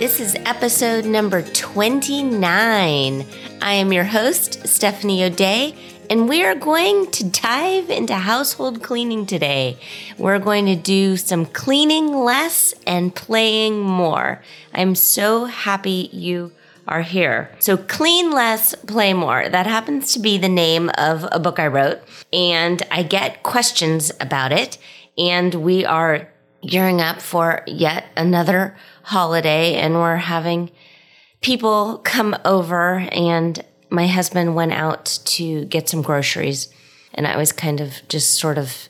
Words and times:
This 0.00 0.18
is 0.18 0.34
episode 0.46 1.04
number 1.04 1.42
29. 1.42 3.26
I 3.60 3.72
am 3.74 3.92
your 3.92 4.04
host, 4.04 4.66
Stephanie 4.66 5.22
O'Dea, 5.24 5.74
and 6.08 6.26
we 6.26 6.42
are 6.42 6.54
going 6.54 7.10
to 7.10 7.24
dive 7.28 7.90
into 7.90 8.14
household 8.14 8.82
cleaning 8.82 9.26
today. 9.26 9.78
We're 10.16 10.38
going 10.38 10.64
to 10.64 10.74
do 10.74 11.18
some 11.18 11.44
cleaning 11.44 12.14
less 12.14 12.72
and 12.86 13.14
playing 13.14 13.78
more. 13.78 14.40
I'm 14.72 14.94
so 14.94 15.44
happy 15.44 16.08
you 16.14 16.52
are 16.88 17.02
here. 17.02 17.54
So, 17.58 17.76
Clean 17.76 18.30
Less, 18.30 18.74
Play 18.74 19.12
More. 19.12 19.50
That 19.50 19.66
happens 19.66 20.14
to 20.14 20.18
be 20.18 20.38
the 20.38 20.48
name 20.48 20.90
of 20.96 21.28
a 21.30 21.38
book 21.38 21.58
I 21.58 21.66
wrote, 21.66 22.00
and 22.32 22.82
I 22.90 23.02
get 23.02 23.42
questions 23.42 24.12
about 24.18 24.50
it. 24.50 24.78
And 25.18 25.56
we 25.56 25.84
are 25.84 26.30
gearing 26.62 27.00
up 27.00 27.20
for 27.20 27.62
yet 27.66 28.06
another 28.16 28.76
holiday 29.02 29.74
and 29.74 29.94
we're 29.94 30.16
having 30.16 30.70
people 31.40 31.98
come 31.98 32.36
over 32.44 32.98
and 33.12 33.64
my 33.88 34.06
husband 34.06 34.54
went 34.54 34.72
out 34.72 35.18
to 35.24 35.64
get 35.66 35.88
some 35.88 36.02
groceries 36.02 36.72
and 37.14 37.26
I 37.26 37.36
was 37.36 37.52
kind 37.52 37.80
of 37.80 37.94
just 38.08 38.34
sort 38.34 38.58
of 38.58 38.88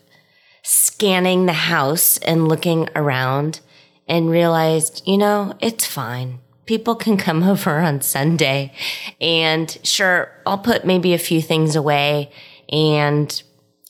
scanning 0.62 1.46
the 1.46 1.52
house 1.52 2.18
and 2.18 2.48
looking 2.48 2.88
around 2.94 3.60
and 4.06 4.30
realized, 4.30 5.02
you 5.06 5.16
know, 5.16 5.54
it's 5.60 5.86
fine. 5.86 6.40
People 6.66 6.94
can 6.94 7.16
come 7.16 7.42
over 7.48 7.78
on 7.78 8.02
Sunday 8.02 8.72
and 9.20 9.78
sure, 9.84 10.30
I'll 10.44 10.58
put 10.58 10.84
maybe 10.84 11.14
a 11.14 11.18
few 11.18 11.40
things 11.40 11.76
away 11.76 12.30
and 12.68 13.42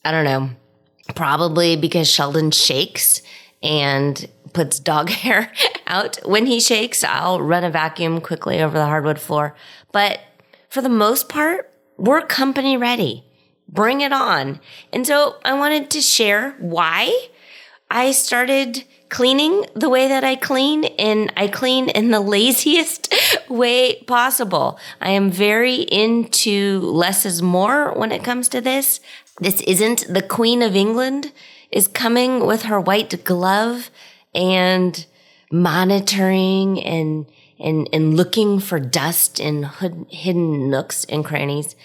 I 0.04 0.10
don't 0.12 0.24
know, 0.24 0.50
probably 1.14 1.76
because 1.76 2.08
Sheldon 2.08 2.50
shakes 2.50 3.22
and 3.62 4.28
puts 4.52 4.78
dog 4.78 5.10
hair 5.10 5.52
out 5.86 6.18
when 6.24 6.46
he 6.46 6.60
shakes. 6.60 7.04
I'll 7.04 7.40
run 7.40 7.64
a 7.64 7.70
vacuum 7.70 8.20
quickly 8.20 8.60
over 8.60 8.76
the 8.76 8.86
hardwood 8.86 9.18
floor. 9.18 9.54
But 9.92 10.20
for 10.68 10.82
the 10.82 10.88
most 10.88 11.28
part, 11.28 11.72
we're 11.96 12.22
company 12.22 12.76
ready. 12.76 13.24
Bring 13.68 14.00
it 14.00 14.12
on. 14.12 14.60
And 14.92 15.06
so 15.06 15.36
I 15.44 15.54
wanted 15.54 15.90
to 15.90 16.00
share 16.00 16.52
why 16.58 17.28
I 17.90 18.12
started 18.12 18.84
cleaning 19.08 19.66
the 19.74 19.88
way 19.88 20.08
that 20.08 20.22
I 20.22 20.36
clean 20.36 20.84
and 20.84 21.32
I 21.36 21.48
clean 21.48 21.88
in 21.88 22.10
the 22.10 22.20
laziest 22.36 23.12
way 23.48 24.02
possible. 24.06 24.78
I 25.00 25.10
am 25.10 25.30
very 25.30 25.82
into 25.82 26.80
less 26.80 27.26
is 27.26 27.42
more 27.42 27.92
when 27.92 28.12
it 28.12 28.24
comes 28.24 28.48
to 28.48 28.60
this. 28.60 29.00
This 29.40 29.60
isn't 29.62 30.06
the 30.08 30.22
Queen 30.22 30.62
of 30.62 30.76
England 30.76 31.32
is 31.70 31.88
coming 31.88 32.46
with 32.46 32.62
her 32.62 32.80
white 32.80 33.24
glove 33.24 33.90
and 34.34 35.06
monitoring 35.52 36.82
and 36.82 37.26
and 37.58 37.88
and 37.92 38.16
looking 38.16 38.58
for 38.58 38.80
dust 38.80 39.38
in 39.38 39.64
hood, 39.64 40.06
hidden 40.08 40.70
nooks 40.70 41.04
and 41.04 41.24
crannies. 41.24 41.76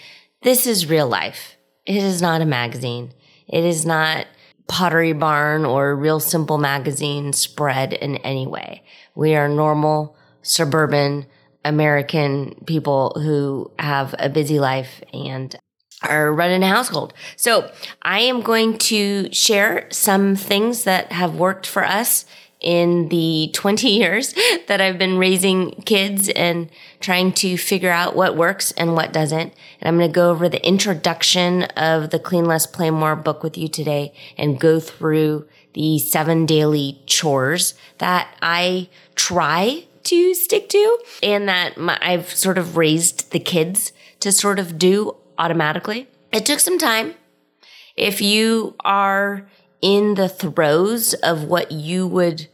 This 0.42 0.66
is 0.66 0.88
real 0.88 1.08
life. 1.08 1.56
It 1.84 1.96
is 1.96 2.22
not 2.22 2.40
a 2.40 2.46
magazine. 2.46 3.12
It 3.48 3.64
is 3.64 3.84
not 3.86 4.26
Pottery 4.68 5.12
Barn 5.12 5.64
or 5.64 5.94
Real 5.94 6.18
Simple 6.18 6.58
magazine 6.58 7.32
spread 7.32 7.92
in 7.92 8.16
any 8.18 8.46
way. 8.46 8.82
We 9.14 9.36
are 9.36 9.48
normal 9.48 10.16
suburban 10.42 11.26
American 11.64 12.54
people 12.66 13.16
who 13.20 13.70
have 13.78 14.14
a 14.18 14.28
busy 14.28 14.58
life 14.58 15.02
and 15.12 15.56
are 16.02 16.32
running 16.32 16.62
a 16.62 16.68
household. 16.68 17.14
So 17.36 17.70
I 18.02 18.20
am 18.20 18.40
going 18.42 18.78
to 18.78 19.32
share 19.32 19.86
some 19.90 20.36
things 20.36 20.84
that 20.84 21.12
have 21.12 21.36
worked 21.36 21.66
for 21.66 21.84
us 21.84 22.26
in 22.60 23.08
the 23.08 23.50
20 23.54 23.88
years 23.88 24.34
that 24.66 24.80
I've 24.80 24.98
been 24.98 25.18
raising 25.18 25.72
kids 25.82 26.28
and 26.28 26.70
trying 27.00 27.32
to 27.34 27.56
figure 27.56 27.90
out 27.90 28.16
what 28.16 28.36
works 28.36 28.72
and 28.72 28.94
what 28.94 29.12
doesn't. 29.12 29.52
And 29.80 29.88
I'm 29.88 29.96
going 29.96 30.10
to 30.10 30.14
go 30.14 30.30
over 30.30 30.48
the 30.48 30.66
introduction 30.66 31.64
of 31.76 32.10
the 32.10 32.18
Clean 32.18 32.44
Less 32.44 32.66
Play 32.66 32.90
More 32.90 33.16
book 33.16 33.42
with 33.42 33.56
you 33.56 33.68
today 33.68 34.12
and 34.36 34.60
go 34.60 34.80
through 34.80 35.46
the 35.74 35.98
seven 35.98 36.46
daily 36.46 37.02
chores 37.06 37.74
that 37.98 38.34
I 38.40 38.88
try 39.14 39.84
to 40.04 40.34
stick 40.34 40.68
to 40.70 40.98
and 41.22 41.48
that 41.48 41.76
my, 41.76 41.98
I've 42.00 42.32
sort 42.32 42.58
of 42.58 42.76
raised 42.76 43.32
the 43.32 43.40
kids 43.40 43.92
to 44.20 44.32
sort 44.32 44.58
of 44.58 44.78
do 44.78 45.16
automatically. 45.38 46.08
It 46.32 46.46
took 46.46 46.60
some 46.60 46.78
time. 46.78 47.14
If 47.96 48.20
you 48.20 48.74
are 48.84 49.48
in 49.80 50.14
the 50.14 50.28
throes 50.28 51.14
of 51.14 51.44
what 51.44 51.72
you 51.72 52.06
would 52.06 52.48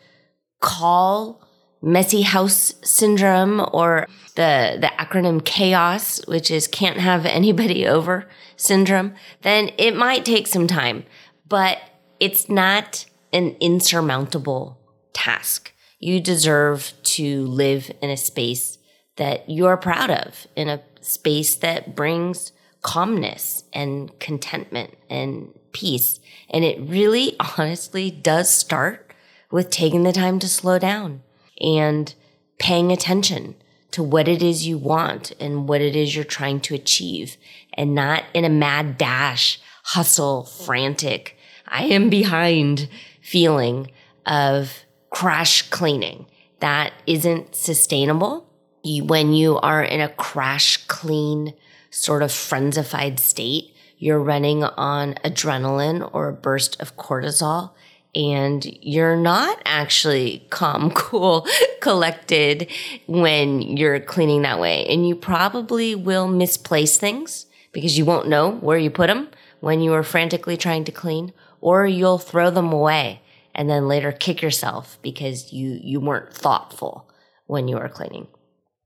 call 0.60 1.42
messy 1.82 2.22
house 2.22 2.74
syndrome 2.82 3.60
or 3.72 4.06
the, 4.36 4.78
the 4.80 4.90
acronym 4.98 5.44
chaos, 5.44 6.24
which 6.26 6.50
is 6.50 6.68
can't 6.68 6.98
have 6.98 7.26
anybody 7.26 7.86
over 7.96 8.28
syndrome, 8.56 9.14
then 9.42 9.70
it 9.78 9.96
might 9.96 10.24
take 10.24 10.46
some 10.46 10.66
time, 10.66 11.04
but 11.46 11.78
it's 12.20 12.48
not 12.48 13.04
an 13.32 13.56
insurmountable 13.60 14.78
task. 15.12 15.72
You 15.98 16.20
deserve 16.20 16.92
to 17.02 17.44
live 17.46 17.90
in 18.00 18.10
a 18.10 18.16
space 18.16 18.78
that 19.16 19.48
you're 19.48 19.76
proud 19.76 20.10
of, 20.10 20.46
in 20.56 20.68
a 20.68 20.82
space 21.00 21.56
that 21.56 21.94
brings 21.94 22.52
calmness 22.82 23.64
and 23.72 24.18
contentment 24.18 24.94
and 25.08 25.52
peace. 25.72 26.20
And 26.50 26.64
it 26.64 26.80
really 26.80 27.36
honestly 27.58 28.10
does 28.10 28.50
start 28.50 29.12
with 29.50 29.70
taking 29.70 30.02
the 30.02 30.12
time 30.12 30.38
to 30.40 30.48
slow 30.48 30.78
down 30.78 31.22
and 31.60 32.14
paying 32.58 32.92
attention 32.92 33.54
to 33.92 34.02
what 34.02 34.26
it 34.26 34.42
is 34.42 34.66
you 34.66 34.78
want 34.78 35.32
and 35.38 35.68
what 35.68 35.80
it 35.80 35.94
is 35.94 36.14
you're 36.14 36.24
trying 36.24 36.60
to 36.60 36.74
achieve 36.74 37.36
and 37.74 37.94
not 37.94 38.24
in 38.32 38.44
a 38.44 38.48
mad 38.48 38.96
dash, 38.96 39.60
hustle, 39.84 40.44
frantic, 40.44 41.36
I 41.68 41.84
am 41.84 42.08
behind 42.10 42.88
feeling 43.20 43.90
of 44.26 44.84
crash 45.10 45.68
cleaning. 45.70 46.26
That 46.60 46.92
isn't 47.06 47.54
sustainable. 47.54 48.48
When 48.84 49.32
you 49.32 49.58
are 49.58 49.82
in 49.82 50.00
a 50.00 50.08
crash 50.08 50.86
clean 50.86 51.54
sort 51.92 52.22
of 52.22 52.30
frenzified 52.30 53.20
state, 53.20 53.76
you're 53.98 54.18
running 54.18 54.64
on 54.64 55.14
adrenaline 55.24 56.08
or 56.12 56.28
a 56.28 56.32
burst 56.32 56.80
of 56.80 56.96
cortisol 56.96 57.72
and 58.14 58.64
you're 58.82 59.16
not 59.16 59.60
actually 59.64 60.46
calm, 60.50 60.90
cool, 60.94 61.46
collected 61.80 62.70
when 63.06 63.62
you're 63.62 64.00
cleaning 64.00 64.42
that 64.42 64.58
way. 64.58 64.86
And 64.86 65.06
you 65.06 65.14
probably 65.14 65.94
will 65.94 66.26
misplace 66.26 66.96
things 66.96 67.46
because 67.72 67.96
you 67.96 68.04
won't 68.04 68.28
know 68.28 68.50
where 68.56 68.78
you 68.78 68.90
put 68.90 69.06
them 69.06 69.28
when 69.60 69.80
you 69.80 69.92
are 69.94 70.02
frantically 70.02 70.56
trying 70.56 70.84
to 70.84 70.92
clean, 70.92 71.32
or 71.60 71.86
you'll 71.86 72.18
throw 72.18 72.50
them 72.50 72.72
away 72.72 73.22
and 73.54 73.70
then 73.70 73.86
later 73.86 74.10
kick 74.10 74.42
yourself 74.42 74.98
because 75.02 75.52
you, 75.52 75.78
you 75.80 76.00
weren't 76.00 76.34
thoughtful 76.34 77.08
when 77.46 77.68
you 77.68 77.76
were 77.76 77.88
cleaning. 77.88 78.26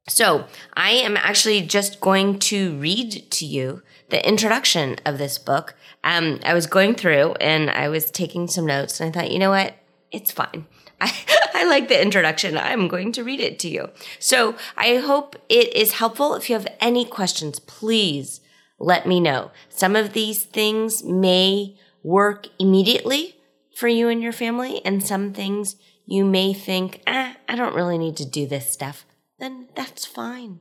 So 0.08 0.47
I 0.75 0.91
am 0.91 1.17
actually 1.17 1.62
just 1.62 2.00
going 2.00 2.38
to 2.38 2.79
read 2.79 3.29
to 3.32 3.44
you 3.44 3.82
the 4.11 4.26
introduction 4.26 4.97
of 5.05 5.19
this 5.19 5.37
book. 5.37 5.75
Um, 6.05 6.38
I 6.44 6.55
was 6.55 6.69
going 6.69 6.94
through 6.94 7.32
and 7.41 7.70
I 7.70 7.88
was 7.88 8.12
taking 8.12 8.47
some 8.47 8.67
notes 8.67 9.00
and 9.00 9.08
I 9.08 9.19
thought, 9.20 9.32
you 9.32 9.41
know 9.41 9.50
what? 9.50 9.75
It's 10.12 10.31
fine. 10.31 10.67
I, 11.00 11.12
I 11.55 11.64
like 11.64 11.88
the 11.88 12.00
introduction. 12.00 12.56
I'm 12.56 12.87
going 12.87 13.11
to 13.12 13.25
read 13.25 13.41
it 13.41 13.58
to 13.61 13.69
you. 13.69 13.91
So 14.20 14.55
I 14.76 14.97
hope 14.97 15.35
it 15.49 15.75
is 15.75 15.94
helpful. 15.94 16.35
If 16.35 16.49
you 16.49 16.55
have 16.55 16.69
any 16.81 17.05
questions, 17.05 17.59
please 17.59 18.41
let 18.79 19.09
me 19.09 19.19
know. 19.19 19.50
Some 19.69 19.97
of 19.97 20.12
these 20.12 20.44
things 20.44 21.02
may 21.02 21.76
work 22.05 22.47
immediately 22.61 23.37
for 23.75 23.88
you 23.88 24.09
and 24.09 24.23
your 24.23 24.32
family, 24.32 24.82
and 24.87 25.05
some 25.05 25.35
things 25.35 25.76
you 26.06 26.25
may 26.25 26.55
think, 26.55 27.02
eh, 27.06 27.35
I 27.47 27.56
don't 27.56 27.75
really 27.75 27.99
need 27.99 28.17
to 28.17 28.25
do 28.25 28.47
this 28.47 28.70
stuff 28.70 29.05
then 29.38 29.69
that's 29.75 30.05
fine. 30.05 30.61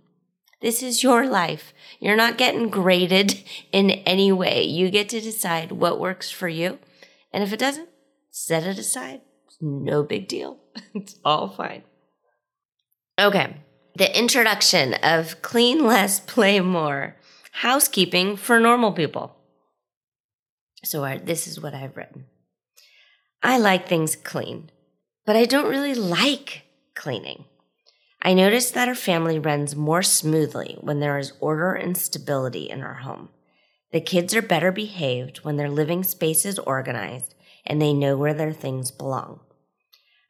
This 0.61 0.81
is 0.81 1.03
your 1.03 1.27
life. 1.27 1.73
You're 1.99 2.15
not 2.15 2.37
getting 2.37 2.69
graded 2.69 3.43
in 3.71 3.91
any 3.91 4.31
way. 4.31 4.63
You 4.63 4.89
get 4.89 5.09
to 5.09 5.21
decide 5.21 5.71
what 5.71 5.99
works 5.99 6.31
for 6.31 6.47
you. 6.47 6.79
And 7.31 7.43
if 7.43 7.53
it 7.53 7.59
doesn't, 7.59 7.89
set 8.31 8.63
it 8.63 8.77
aside. 8.79 9.21
It's 9.45 9.57
no 9.61 10.03
big 10.03 10.27
deal. 10.27 10.59
It's 10.93 11.17
all 11.23 11.49
fine. 11.49 11.83
Okay. 13.19 13.57
The 13.95 14.17
introduction 14.17 14.93
of 14.95 15.41
clean 15.41 15.85
less, 15.85 16.19
play 16.19 16.59
more. 16.59 17.15
Housekeeping 17.51 18.35
for 18.35 18.59
normal 18.59 18.91
people. 18.91 19.37
So 20.83 21.19
this 21.23 21.47
is 21.47 21.61
what 21.61 21.73
I've 21.73 21.95
written. 21.95 22.25
I 23.41 23.57
like 23.57 23.87
things 23.87 24.15
clean, 24.15 24.69
but 25.25 25.35
I 25.35 25.45
don't 25.45 25.69
really 25.69 25.95
like 25.95 26.63
cleaning. 26.95 27.45
I 28.25 28.33
notice 28.33 28.71
that 28.71 28.87
our 28.87 28.95
family 28.95 29.37
runs 29.37 29.75
more 29.75 30.01
smoothly 30.01 30.79
when 30.81 30.99
there 30.99 31.19
is 31.19 31.33
order 31.39 31.73
and 31.73 31.95
stability 31.95 32.67
in 32.67 32.81
our 32.81 32.95
home. 32.95 33.29
The 33.91 34.01
kids 34.01 34.33
are 34.33 34.41
better 34.41 34.71
behaved 34.71 35.43
when 35.43 35.57
their 35.57 35.69
living 35.69 36.03
space 36.03 36.43
is 36.43 36.57
organized 36.57 37.35
and 37.67 37.79
they 37.79 37.93
know 37.93 38.17
where 38.17 38.33
their 38.33 38.51
things 38.51 38.89
belong. 38.89 39.41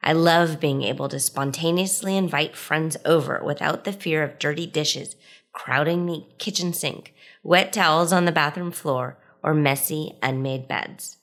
I 0.02 0.12
love 0.12 0.60
being 0.60 0.82
able 0.82 1.08
to 1.08 1.18
spontaneously 1.18 2.18
invite 2.18 2.54
friends 2.54 2.98
over 3.06 3.40
without 3.42 3.84
the 3.84 3.94
fear 3.94 4.22
of 4.22 4.38
dirty 4.38 4.66
dishes 4.66 5.16
crowding 5.54 6.04
the 6.04 6.22
kitchen 6.36 6.74
sink, 6.74 7.14
wet 7.42 7.72
towels 7.72 8.12
on 8.12 8.26
the 8.26 8.30
bathroom 8.30 8.72
floor, 8.72 9.16
or 9.42 9.54
messy, 9.54 10.12
unmade 10.22 10.68
beds. 10.68 11.16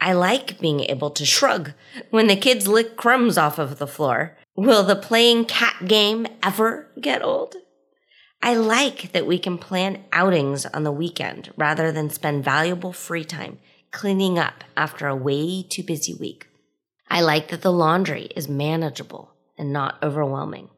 I 0.00 0.12
like 0.12 0.60
being 0.60 0.82
able 0.82 1.10
to 1.10 1.26
shrug 1.26 1.72
when 2.10 2.28
the 2.28 2.36
kids 2.36 2.68
lick 2.68 2.96
crumbs 2.96 3.36
off 3.36 3.58
of 3.58 3.78
the 3.78 3.88
floor 3.88 4.36
Will 4.56 4.84
the 4.84 4.96
playing 4.96 5.44
cat 5.44 5.86
game 5.86 6.26
ever 6.42 6.88
get 6.98 7.22
old? 7.22 7.56
I 8.42 8.54
like 8.54 9.12
that 9.12 9.26
we 9.26 9.38
can 9.38 9.58
plan 9.58 10.04
outings 10.12 10.64
on 10.64 10.82
the 10.82 10.92
weekend 10.92 11.52
rather 11.58 11.92
than 11.92 12.08
spend 12.08 12.42
valuable 12.42 12.94
free 12.94 13.24
time 13.24 13.58
cleaning 13.90 14.38
up 14.38 14.64
after 14.74 15.08
a 15.08 15.14
way 15.14 15.62
too 15.62 15.82
busy 15.82 16.14
week. 16.14 16.46
I 17.10 17.20
like 17.20 17.48
that 17.48 17.60
the 17.60 17.72
laundry 17.72 18.30
is 18.34 18.48
manageable 18.48 19.34
and 19.58 19.74
not 19.74 20.02
overwhelming. 20.02 20.70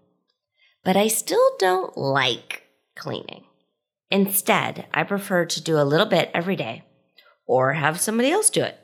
But 0.82 0.96
I 0.96 1.06
still 1.06 1.50
don't 1.60 1.96
like 1.96 2.64
cleaning. 2.96 3.44
Instead, 4.10 4.86
I 4.92 5.04
prefer 5.04 5.44
to 5.44 5.62
do 5.62 5.78
a 5.78 5.86
little 5.86 6.06
bit 6.06 6.32
every 6.34 6.56
day 6.56 6.82
or 7.46 7.75
have 7.75 8.00
somebody 8.00 8.32
else 8.32 8.50
do 8.50 8.64
it. 8.64 8.76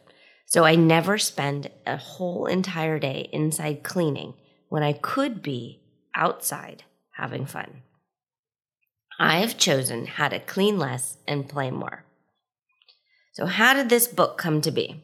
So 0.46 0.64
I 0.64 0.76
never 0.76 1.18
spend 1.18 1.70
a 1.84 1.96
whole 1.96 2.46
entire 2.46 3.00
day 3.00 3.28
inside 3.32 3.82
cleaning 3.82 4.34
when 4.74 4.82
I 4.82 4.92
could 4.92 5.40
be 5.40 5.78
outside 6.16 6.82
having 7.12 7.46
fun. 7.46 7.82
I 9.20 9.36
have 9.36 9.56
chosen 9.56 10.06
how 10.06 10.26
to 10.26 10.40
clean 10.40 10.80
less 10.80 11.16
and 11.28 11.48
play 11.48 11.70
more. 11.70 12.04
So, 13.34 13.46
how 13.46 13.74
did 13.74 13.88
this 13.88 14.08
book 14.08 14.36
come 14.36 14.60
to 14.62 14.72
be? 14.72 15.00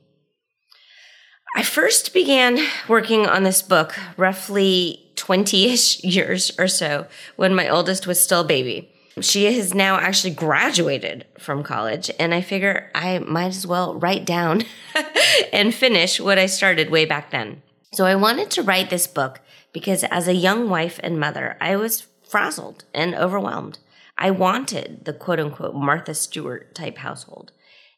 I 1.55 1.62
first 1.62 2.12
began 2.12 2.58
working 2.88 3.28
on 3.28 3.44
this 3.44 3.62
book 3.62 3.94
roughly 4.17 5.12
20 5.14 5.67
ish 5.67 6.02
years 6.16 6.50
or 6.58 6.66
so 6.66 7.06
when 7.37 7.55
my 7.55 7.69
oldest 7.69 8.08
was 8.08 8.19
still 8.19 8.40
a 8.40 8.55
baby. 8.56 8.90
She 9.20 9.44
has 9.55 9.73
now 9.73 9.99
actually 9.99 10.34
graduated 10.34 11.26
from 11.38 11.62
college, 11.62 12.11
and 12.19 12.34
I 12.34 12.40
figure 12.40 12.90
I 12.93 13.20
might 13.20 13.55
as 13.55 13.69
well 13.69 13.94
write 13.94 14.25
down 14.25 14.64
and 15.52 15.73
finish 15.73 16.19
what 16.19 16.40
I 16.40 16.46
started 16.46 16.90
way 16.90 17.05
back 17.05 17.31
then. 17.31 17.62
So 17.93 18.05
I 18.05 18.16
wanted 18.16 18.50
to 18.52 18.64
write 18.64 18.90
this 18.90 19.06
book 19.06 19.40
because 19.72 20.05
as 20.05 20.28
a 20.28 20.34
young 20.34 20.69
wife 20.69 20.99
and 21.02 21.20
mother, 21.20 21.56
I 21.61 21.76
was 21.76 22.06
frazzled 22.28 22.84
and 22.94 23.14
overwhelmed. 23.14 23.78
I 24.17 24.31
wanted 24.31 25.05
the 25.05 25.12
quote 25.12 25.40
unquote 25.40 25.75
Martha 25.75 26.14
Stewart 26.14 26.75
type 26.75 26.99
household. 26.99 27.52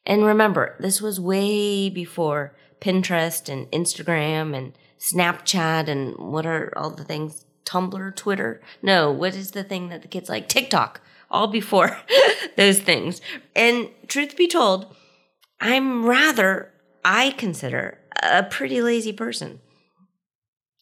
And 0.05 0.25
remember, 0.25 0.75
this 0.79 1.01
was 1.01 1.19
way 1.19 1.89
before 1.89 2.55
Pinterest 2.81 3.47
and 3.49 3.67
Instagram 3.71 4.55
and 4.55 4.73
Snapchat 4.99 5.87
and 5.87 6.17
what 6.17 6.45
are 6.45 6.71
all 6.77 6.89
the 6.89 7.03
things? 7.03 7.45
Tumblr, 7.65 8.15
Twitter? 8.15 8.61
No, 8.81 9.11
what 9.11 9.35
is 9.35 9.51
the 9.51 9.63
thing 9.63 9.89
that 9.89 10.01
the 10.01 10.07
kids 10.07 10.29
like? 10.29 10.49
TikTok. 10.49 11.01
All 11.31 11.47
before 11.47 11.97
those 12.57 12.79
things. 12.79 13.21
And 13.55 13.89
truth 14.07 14.37
be 14.37 14.47
told, 14.47 14.95
I'm 15.59 16.05
rather, 16.05 16.71
I 17.03 17.31
consider, 17.31 17.99
a 18.21 18.43
pretty 18.43 18.81
lazy 18.81 19.13
person. 19.13 19.59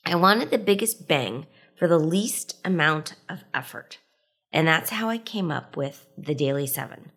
I 0.06 0.16
wanted 0.16 0.50
the 0.50 0.58
biggest 0.58 1.08
bang 1.08 1.48
for 1.78 1.88
the 1.88 2.00
least 2.00 2.58
amount 2.66 3.16
of 3.30 3.44
effort. 3.54 4.00
And 4.52 4.68
that's 4.68 4.90
how 4.90 5.10
I 5.10 5.18
came 5.18 5.52
up 5.52 5.78
with 5.78 6.08
the 6.18 6.36
Daily 6.36 6.68
Seven, 6.68 7.12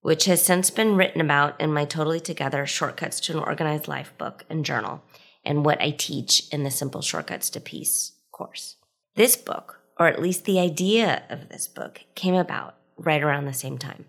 which 0.00 0.24
has 0.24 0.42
since 0.42 0.70
been 0.70 0.96
written 0.96 1.20
about 1.20 1.60
in 1.60 1.72
my 1.72 1.84
Totally 1.84 2.20
Together 2.20 2.66
Shortcuts 2.66 3.20
to 3.20 3.32
an 3.32 3.38
Organized 3.38 3.88
Life 3.88 4.12
book 4.18 4.44
and 4.50 4.64
journal, 4.64 5.02
and 5.44 5.64
what 5.64 5.80
I 5.80 5.90
teach 5.90 6.48
in 6.50 6.64
the 6.64 6.70
Simple 6.70 7.02
Shortcuts 7.02 7.50
to 7.50 7.60
Peace 7.60 8.12
course. 8.32 8.76
This 9.14 9.36
book, 9.36 9.80
or 9.98 10.06
at 10.08 10.20
least 10.20 10.44
the 10.44 10.58
idea 10.58 11.22
of 11.28 11.48
this 11.48 11.68
book, 11.68 12.00
came 12.14 12.34
about 12.34 12.76
right 12.96 13.22
around 13.22 13.44
the 13.44 13.52
same 13.52 13.78
time. 13.78 14.06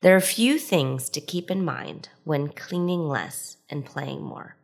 There 0.00 0.14
are 0.14 0.18
a 0.18 0.22
few 0.22 0.58
things 0.58 1.08
to 1.10 1.20
keep 1.20 1.50
in 1.50 1.64
mind 1.64 2.10
when 2.22 2.48
cleaning 2.48 3.08
less 3.08 3.56
and 3.68 3.84
playing 3.84 4.22
more. 4.22 4.56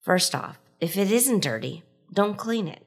First 0.00 0.34
off, 0.34 0.58
if 0.84 0.98
it 0.98 1.10
isn't 1.10 1.42
dirty, 1.42 1.82
don't 2.12 2.36
clean 2.36 2.68
it. 2.68 2.84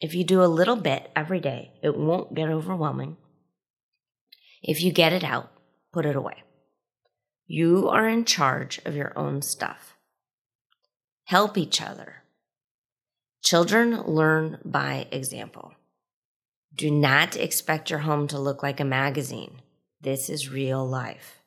If 0.00 0.14
you 0.14 0.22
do 0.22 0.40
a 0.40 0.46
little 0.46 0.76
bit 0.76 1.10
every 1.16 1.40
day, 1.40 1.72
it 1.82 1.96
won't 1.96 2.32
get 2.32 2.48
overwhelming. 2.48 3.16
If 4.62 4.80
you 4.80 4.92
get 4.92 5.12
it 5.12 5.24
out, 5.24 5.50
put 5.92 6.06
it 6.06 6.14
away. 6.14 6.44
You 7.48 7.88
are 7.88 8.08
in 8.08 8.24
charge 8.24 8.80
of 8.84 8.94
your 8.94 9.12
own 9.18 9.42
stuff. 9.42 9.96
Help 11.24 11.58
each 11.58 11.82
other. 11.82 12.22
Children 13.42 14.02
learn 14.02 14.60
by 14.64 15.08
example. 15.10 15.74
Do 16.72 16.88
not 16.88 17.34
expect 17.34 17.90
your 17.90 17.98
home 18.00 18.28
to 18.28 18.38
look 18.38 18.62
like 18.62 18.78
a 18.78 18.84
magazine. 18.84 19.60
This 20.00 20.30
is 20.30 20.52
real 20.52 20.88
life. 20.88 21.40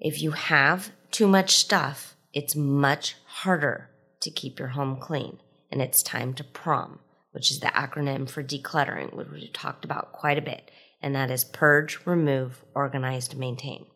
If 0.00 0.20
you 0.20 0.32
have 0.32 0.90
too 1.12 1.28
much 1.28 1.56
stuff, 1.56 2.16
it's 2.32 2.56
much 2.56 3.14
harder 3.26 3.90
to 4.20 4.30
keep 4.30 4.58
your 4.58 4.68
home 4.68 4.98
clean, 4.98 5.38
and 5.70 5.80
it's 5.80 6.02
time 6.02 6.34
to 6.34 6.44
PROM, 6.44 7.00
which 7.32 7.50
is 7.50 7.60
the 7.60 7.68
acronym 7.68 8.28
for 8.28 8.42
decluttering, 8.42 9.14
which 9.14 9.28
we 9.28 9.48
talked 9.48 9.84
about 9.84 10.12
quite 10.12 10.38
a 10.38 10.42
bit, 10.42 10.70
and 11.00 11.14
that 11.14 11.30
is 11.30 11.44
purge, 11.44 12.00
remove, 12.04 12.64
organize, 12.74 13.34
maintain. 13.34 13.86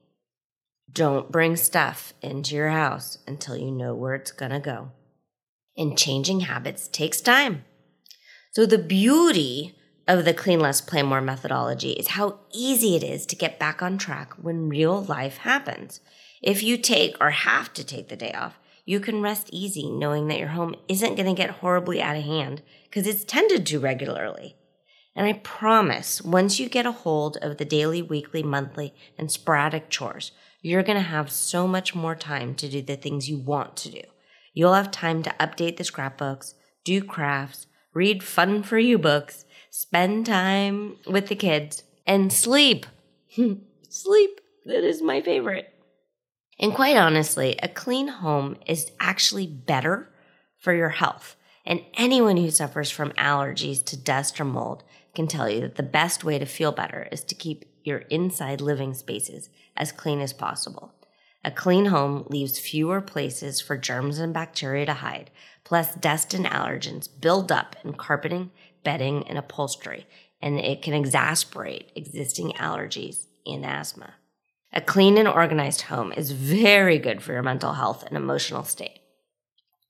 Don't 0.90 1.32
bring 1.32 1.56
stuff 1.56 2.12
into 2.20 2.55
your 2.55 2.70
house 2.70 3.19
until 3.26 3.56
you 3.56 3.70
know 3.70 3.94
where 3.94 4.14
it's 4.14 4.32
going 4.32 4.52
to 4.52 4.60
go. 4.60 4.91
And 5.76 5.96
changing 5.96 6.41
habits 6.41 6.86
takes 6.88 7.20
time. 7.20 7.64
So, 8.52 8.67
the 8.67 8.79
beauty 8.79 9.74
of 10.06 10.24
the 10.24 10.34
Clean 10.34 10.60
Less, 10.60 10.81
Play 10.81 11.02
More 11.02 11.22
methodology 11.22 11.93
is 11.93 12.08
how 12.08 12.41
easy 12.52 12.96
it 12.96 13.02
is 13.02 13.24
to 13.26 13.36
get 13.36 13.58
back 13.58 13.82
on 13.82 13.96
track 13.96 14.34
when 14.34 14.69
real 14.69 15.02
life 15.02 15.38
happens. 15.38 16.00
If 16.43 16.62
you 16.62 16.76
take 16.76 17.17
or 17.20 17.31
have 17.31 17.72
to 17.74 17.84
take 17.84 18.08
the 18.08 18.17
day 18.17 18.32
off, 18.32 18.58
you 18.84 19.01
can 19.01 19.22
rest 19.22 19.48
easy 19.53 19.91
knowing 19.91 20.29
that 20.29 20.39
your 20.39 20.48
home 20.48 20.74
isn't 20.89 21.15
going 21.15 21.29
to 21.29 21.41
get 21.41 21.51
horribly 21.51 22.03
out 22.03 22.17
of 22.17 22.24
hand 22.24 22.62
because 22.84 23.06
it's 23.06 23.24
tended 23.24 23.67
to 23.67 23.79
regularly. 23.79 24.56
And 25.15 25.27
I 25.27 25.34
promise, 25.34 26.22
once 26.22 26.58
you 26.58 26.69
get 26.69 26.86
a 26.86 26.93
hold 26.93 27.36
of 27.39 27.58
the 27.58 27.65
daily, 27.65 28.01
weekly, 28.01 28.43
monthly, 28.43 28.94
and 29.19 29.31
sporadic 29.31 29.91
chores, 29.91 30.32
you're 30.62 30.82
going 30.82 30.96
to 30.96 31.03
have 31.03 31.31
so 31.31 31.69
much 31.69 31.94
more 31.94 32.15
time 32.15 32.55
to 32.55 32.69
do 32.69 32.81
the 32.81 32.96
things 32.96 33.29
you 33.29 33.39
want 33.39 33.77
to 33.79 33.91
do. 33.91 34.03
You'll 34.55 34.74
have 34.74 34.91
time 34.91 35.22
to 35.24 35.34
update 35.39 35.77
the 35.77 35.84
scrapbooks, 35.84 36.55
do 36.84 37.03
crafts, 37.03 37.67
read 37.94 38.22
fun 38.22 38.62
for 38.62 38.79
you 38.79 38.98
books, 38.98 39.44
spend 39.70 40.27
time 40.27 40.96
with 41.06 41.29
the 41.29 41.36
kids, 41.36 41.82
and 42.06 42.32
sleep. 42.32 42.86
sleep. 43.89 44.41
That 44.65 44.84
is 44.84 45.03
my 45.03 45.20
favorite. 45.20 45.71
And 46.62 46.72
quite 46.72 46.96
honestly, 46.96 47.58
a 47.60 47.66
clean 47.66 48.06
home 48.06 48.56
is 48.69 48.92
actually 49.00 49.48
better 49.48 50.08
for 50.58 50.72
your 50.72 50.90
health. 50.90 51.34
And 51.66 51.84
anyone 51.94 52.36
who 52.36 52.52
suffers 52.52 52.88
from 52.88 53.10
allergies 53.12 53.84
to 53.86 53.96
dust 53.96 54.40
or 54.40 54.44
mold 54.44 54.84
can 55.12 55.26
tell 55.26 55.50
you 55.50 55.60
that 55.62 55.74
the 55.74 55.82
best 55.82 56.22
way 56.22 56.38
to 56.38 56.46
feel 56.46 56.70
better 56.70 57.08
is 57.10 57.24
to 57.24 57.34
keep 57.34 57.64
your 57.82 57.98
inside 58.10 58.60
living 58.60 58.94
spaces 58.94 59.50
as 59.76 59.90
clean 59.90 60.20
as 60.20 60.32
possible. 60.32 60.94
A 61.44 61.50
clean 61.50 61.86
home 61.86 62.26
leaves 62.28 62.60
fewer 62.60 63.00
places 63.00 63.60
for 63.60 63.76
germs 63.76 64.20
and 64.20 64.32
bacteria 64.32 64.86
to 64.86 64.94
hide, 64.94 65.32
plus, 65.64 65.96
dust 65.96 66.32
and 66.32 66.46
allergens 66.46 67.08
build 67.20 67.50
up 67.50 67.74
in 67.82 67.94
carpeting, 67.94 68.52
bedding, 68.84 69.26
and 69.26 69.36
upholstery, 69.36 70.06
and 70.40 70.60
it 70.60 70.81
can 70.82 70.94
exacerbate 70.94 71.86
existing 71.96 72.52
allergies 72.52 73.26
and 73.44 73.64
asthma. 73.64 74.14
A 74.74 74.81
clean 74.81 75.19
and 75.19 75.29
organized 75.29 75.82
home 75.82 76.14
is 76.17 76.31
very 76.31 76.98
good 76.98 77.22
for 77.22 77.34
your 77.34 77.43
mental 77.43 77.74
health 77.74 78.05
and 78.06 78.17
emotional 78.17 78.64
state. 78.64 79.00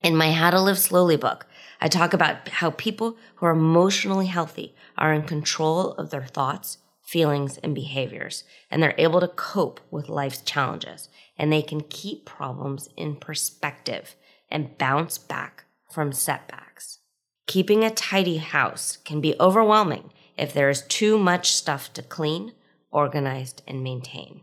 In 0.01 0.13
my 0.13 0.33
How 0.33 0.49
to 0.49 0.59
Live 0.59 0.77
Slowly 0.77 1.15
book, 1.15 1.45
I 1.79 1.87
talk 1.87 2.13
about 2.13 2.49
how 2.49 2.71
people 2.71 3.15
who 3.35 3.45
are 3.45 3.53
emotionally 3.53 4.25
healthy 4.25 4.75
are 4.97 5.13
in 5.13 5.23
control 5.23 5.91
of 5.93 6.09
their 6.09 6.25
thoughts, 6.25 6.79
feelings, 7.01 7.57
and 7.59 7.73
behaviors, 7.73 8.43
and 8.69 8.83
they're 8.83 8.95
able 8.97 9.21
to 9.21 9.29
cope 9.29 9.79
with 9.89 10.09
life's 10.09 10.41
challenges, 10.41 11.07
and 11.37 11.51
they 11.51 11.61
can 11.61 11.79
keep 11.79 12.25
problems 12.25 12.89
in 12.97 13.15
perspective 13.15 14.15
and 14.51 14.77
bounce 14.77 15.17
back 15.17 15.63
from 15.89 16.11
setbacks. 16.11 16.99
Keeping 17.47 17.85
a 17.85 17.89
tidy 17.89 18.37
house 18.37 18.97
can 18.97 19.21
be 19.21 19.35
overwhelming 19.39 20.11
if 20.37 20.53
there 20.53 20.69
is 20.69 20.81
too 20.81 21.17
much 21.17 21.53
stuff 21.53 21.93
to 21.93 22.01
clean, 22.01 22.51
organize, 22.91 23.55
and 23.65 23.81
maintain. 23.81 24.41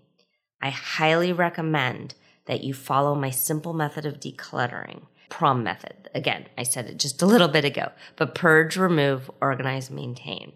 I 0.62 0.70
highly 0.70 1.32
recommend 1.32 2.14
that 2.46 2.62
you 2.62 2.74
follow 2.74 3.14
my 3.14 3.30
simple 3.30 3.72
method 3.72 4.04
of 4.04 4.20
decluttering 4.20 5.02
prom 5.30 5.62
method. 5.62 6.10
Again, 6.14 6.46
I 6.58 6.64
said 6.64 6.86
it 6.86 6.98
just 6.98 7.22
a 7.22 7.26
little 7.26 7.48
bit 7.48 7.64
ago, 7.64 7.92
but 8.16 8.34
purge, 8.34 8.76
remove, 8.76 9.30
organize, 9.40 9.90
maintain. 9.90 10.52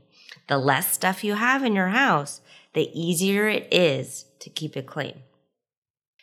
The 0.49 0.59
less 0.59 0.93
stuff 0.93 1.25
you 1.25 1.35
have 1.35 1.65
in 1.65 1.75
your 1.75 1.89
house, 1.89 2.43
the 2.75 2.91
easier 2.93 3.49
it 3.49 3.69
is 3.73 4.27
to 4.41 4.51
keep 4.51 4.77
it 4.77 4.87
clean. 4.87 5.23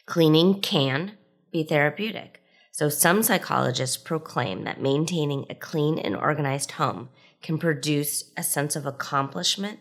Cleaning 0.06 0.62
can 0.62 1.14
be 1.52 1.64
therapeutic. 1.64 2.44
So 2.72 2.90
some 2.90 3.24
psychologists 3.24 3.98
proclaim 3.98 4.64
that 4.64 4.82
maintaining 4.82 5.46
a 5.50 5.56
clean 5.56 5.98
and 5.98 6.16
organized 6.16 6.72
home 6.72 7.10
can 7.42 7.58
produce 7.58 8.32
a 8.38 8.44
sense 8.44 8.76
of 8.76 8.86
accomplishment, 8.86 9.80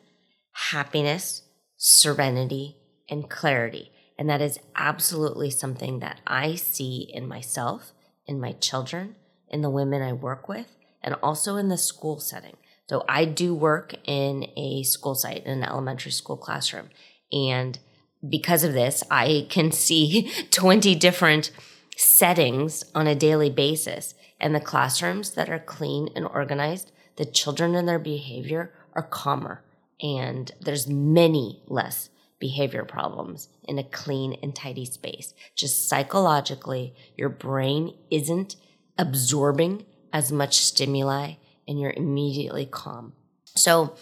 happiness, 0.53 1.43
serenity, 1.77 2.77
and 3.11 3.29
clarity. 3.29 3.93
And 4.19 4.29
that 4.29 4.41
is 4.41 4.61
absolutely 4.77 5.51
something 5.51 6.01
that 6.01 6.21
I 6.27 6.55
see 6.55 7.11
in 7.13 7.27
myself 7.27 7.93
in 8.31 8.41
my 8.41 8.53
children, 8.53 9.17
in 9.49 9.61
the 9.61 9.69
women 9.69 10.01
I 10.01 10.13
work 10.13 10.49
with, 10.49 10.77
and 11.03 11.17
also 11.23 11.57
in 11.57 11.69
the 11.69 11.77
school 11.77 12.21
setting. 12.21 12.57
So 12.89 13.05
I 13.09 13.25
do 13.25 13.55
work 13.55 13.95
in 14.05 14.47
a 14.57 14.85
school 14.85 15.17
site, 15.17 15.45
in 15.45 15.59
an 15.59 15.65
elementary 15.65 16.13
school 16.13 16.37
classroom. 16.37 16.91
And 17.33 17.79
because 18.27 18.63
of 18.63 18.73
this, 18.73 19.03
I 19.11 19.49
can 19.51 19.73
see 19.73 20.31
20 20.51 20.95
different 20.95 21.51
settings 21.97 22.85
on 22.95 23.09
a 23.09 23.17
daily 23.17 23.51
basis. 23.51 24.15
And 24.39 24.55
the 24.55 24.61
classrooms 24.61 25.33
that 25.33 25.51
are 25.51 25.59
clean 25.59 26.09
and 26.15 26.27
organized, 26.27 26.93
the 27.17 27.27
children 27.27 27.75
and 27.75 27.89
their 27.89 27.99
behavior 27.99 28.73
are 28.95 29.03
calmer. 29.03 29.63
And 30.01 30.53
there's 30.61 30.87
many 30.89 31.63
less 31.67 32.11
behavior 32.41 32.85
problems 32.85 33.49
in 33.65 33.79
a 33.79 33.85
clean 33.85 34.37
and 34.43 34.57
tidy 34.57 34.85
space. 34.85 35.35
Just 35.55 35.89
psychologically, 35.89 36.95
your 37.17 37.29
brain 37.29 37.95
isn't 38.11 38.57
absorbing 38.99 39.85
as 40.13 40.33
much 40.33 40.59
stimuli 40.59 41.35
and 41.69 41.79
you're 41.79 41.95
immediately 41.97 42.67
calm. 42.67 43.13
So 43.55 43.95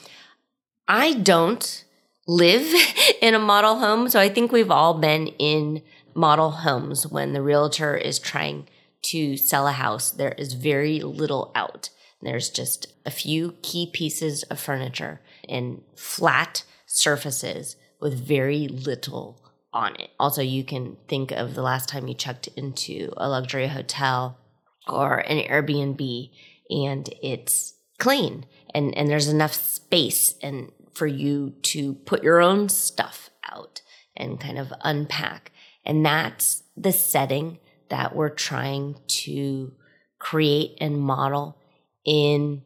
I 0.87 1.15
don't 1.15 1.85
live 2.27 2.67
in 3.21 3.35
a 3.35 3.39
model 3.39 3.79
home. 3.79 4.09
So 4.09 4.19
I 4.19 4.29
think 4.29 4.53
we've 4.53 4.71
all 4.71 4.95
been 4.95 5.29
in 5.39 5.83
model 6.15 6.51
homes 6.51 7.07
when 7.07 7.33
the 7.33 7.43
realtor 7.43 7.97
is 7.97 8.19
trying 8.19 8.69
to 9.03 9.37
sell 9.37 9.67
a 9.67 9.73
house. 9.73 10.11
There 10.11 10.33
is 10.33 10.55
very 10.55 11.01
little 11.01 11.53
out. 11.55 11.91
There's 12.21 12.51
just 12.51 12.87
a 13.07 13.11
few 13.11 13.55
key 13.63 13.91
pieces 13.93 14.43
of 14.45 14.59
furniture 14.59 15.21
and 15.49 15.83
flat 15.95 16.65
surfaces 16.87 17.77
with 18.01 18.27
very 18.27 18.69
little 18.69 19.43
on 19.73 19.97
it. 19.97 20.11
Also, 20.19 20.43
you 20.43 20.65
can 20.65 20.97
think 21.09 21.31
of 21.31 21.55
the 21.55 21.63
last 21.63 21.89
time 21.89 22.09
you 22.09 22.15
checked 22.15 22.49
into 22.49 23.13
a 23.17 23.29
luxury 23.29 23.69
hotel 23.69 24.39
or 24.87 25.19
an 25.19 25.39
Airbnb 25.45 26.31
and 26.71 27.09
it's 27.23 27.75
clean 27.99 28.47
and, 28.75 28.97
and 28.97 29.09
there's 29.09 29.29
enough 29.29 29.55
space 29.55 30.35
and 30.43 30.73
for 30.93 31.07
you 31.07 31.51
to 31.63 31.95
put 31.95 32.23
your 32.23 32.41
own 32.41 32.69
stuff 32.69 33.31
out 33.51 33.83
and 34.17 34.41
kind 34.41 34.59
of 34.59 34.73
unpack. 34.83 35.53
And 35.85 36.05
that's 36.05 36.63
the 36.77 36.93
setting 36.93 37.59
that 37.89 38.15
we're 38.15 38.29
trying 38.29 38.97
to 39.07 39.73
create 40.19 40.77
and 40.81 41.01
model 41.01 41.57
in 42.05 42.63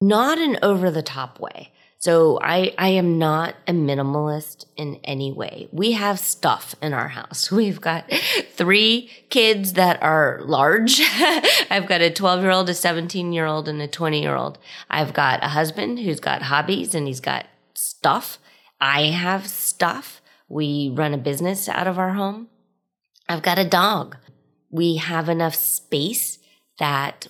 not 0.00 0.38
an 0.38 0.58
over 0.62 0.90
the 0.90 1.02
top 1.02 1.40
way, 1.40 1.72
so 2.00 2.38
I, 2.40 2.74
I 2.78 2.90
am 2.90 3.18
not 3.18 3.56
a 3.66 3.72
minimalist 3.72 4.66
in 4.76 5.00
any 5.02 5.32
way. 5.32 5.68
We 5.72 5.92
have 5.92 6.20
stuff 6.20 6.76
in 6.80 6.92
our 6.92 7.08
house. 7.08 7.50
We've 7.52 7.80
got 7.80 8.10
three 8.52 9.10
kids 9.30 9.72
that 9.72 10.00
are 10.00 10.40
large. 10.44 11.00
I've 11.70 11.88
got 11.88 12.00
a 12.00 12.10
12 12.10 12.42
year 12.42 12.52
old, 12.52 12.68
a 12.68 12.74
17 12.74 13.32
year 13.32 13.46
old, 13.46 13.68
and 13.68 13.82
a 13.82 13.88
20 13.88 14.22
year 14.22 14.36
old. 14.36 14.58
I've 14.88 15.12
got 15.12 15.42
a 15.42 15.48
husband 15.48 15.98
who's 15.98 16.20
got 16.20 16.42
hobbies 16.42 16.94
and 16.94 17.08
he's 17.08 17.20
got 17.20 17.46
stuff. 17.74 18.38
I 18.80 19.06
have 19.06 19.48
stuff. 19.48 20.20
We 20.48 20.92
run 20.94 21.14
a 21.14 21.18
business 21.18 21.68
out 21.68 21.88
of 21.88 21.98
our 21.98 22.12
home. 22.12 22.48
I've 23.28 23.42
got 23.42 23.58
a 23.58 23.68
dog. 23.68 24.16
We 24.70 24.96
have 24.96 25.28
enough 25.28 25.56
space 25.56 26.38
that 26.78 27.26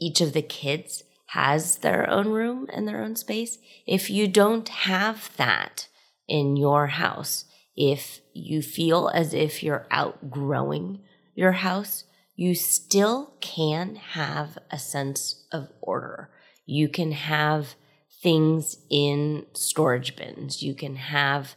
each 0.00 0.20
of 0.20 0.32
the 0.32 0.42
kids 0.42 1.02
has 1.36 1.76
their 1.76 2.08
own 2.08 2.28
room 2.28 2.66
and 2.72 2.88
their 2.88 3.02
own 3.02 3.14
space. 3.14 3.58
If 3.86 4.08
you 4.08 4.26
don't 4.26 4.66
have 4.70 5.30
that 5.36 5.86
in 6.26 6.56
your 6.56 6.86
house, 6.86 7.44
if 7.76 8.20
you 8.32 8.62
feel 8.62 9.10
as 9.12 9.34
if 9.34 9.62
you're 9.62 9.86
outgrowing 9.90 11.00
your 11.34 11.52
house, 11.52 12.04
you 12.36 12.54
still 12.54 13.34
can 13.42 13.96
have 13.96 14.56
a 14.70 14.78
sense 14.78 15.46
of 15.52 15.68
order. 15.82 16.30
You 16.64 16.88
can 16.88 17.12
have 17.12 17.74
things 18.22 18.76
in 18.88 19.44
storage 19.52 20.16
bins. 20.16 20.62
You 20.62 20.72
can 20.72 20.96
have 20.96 21.54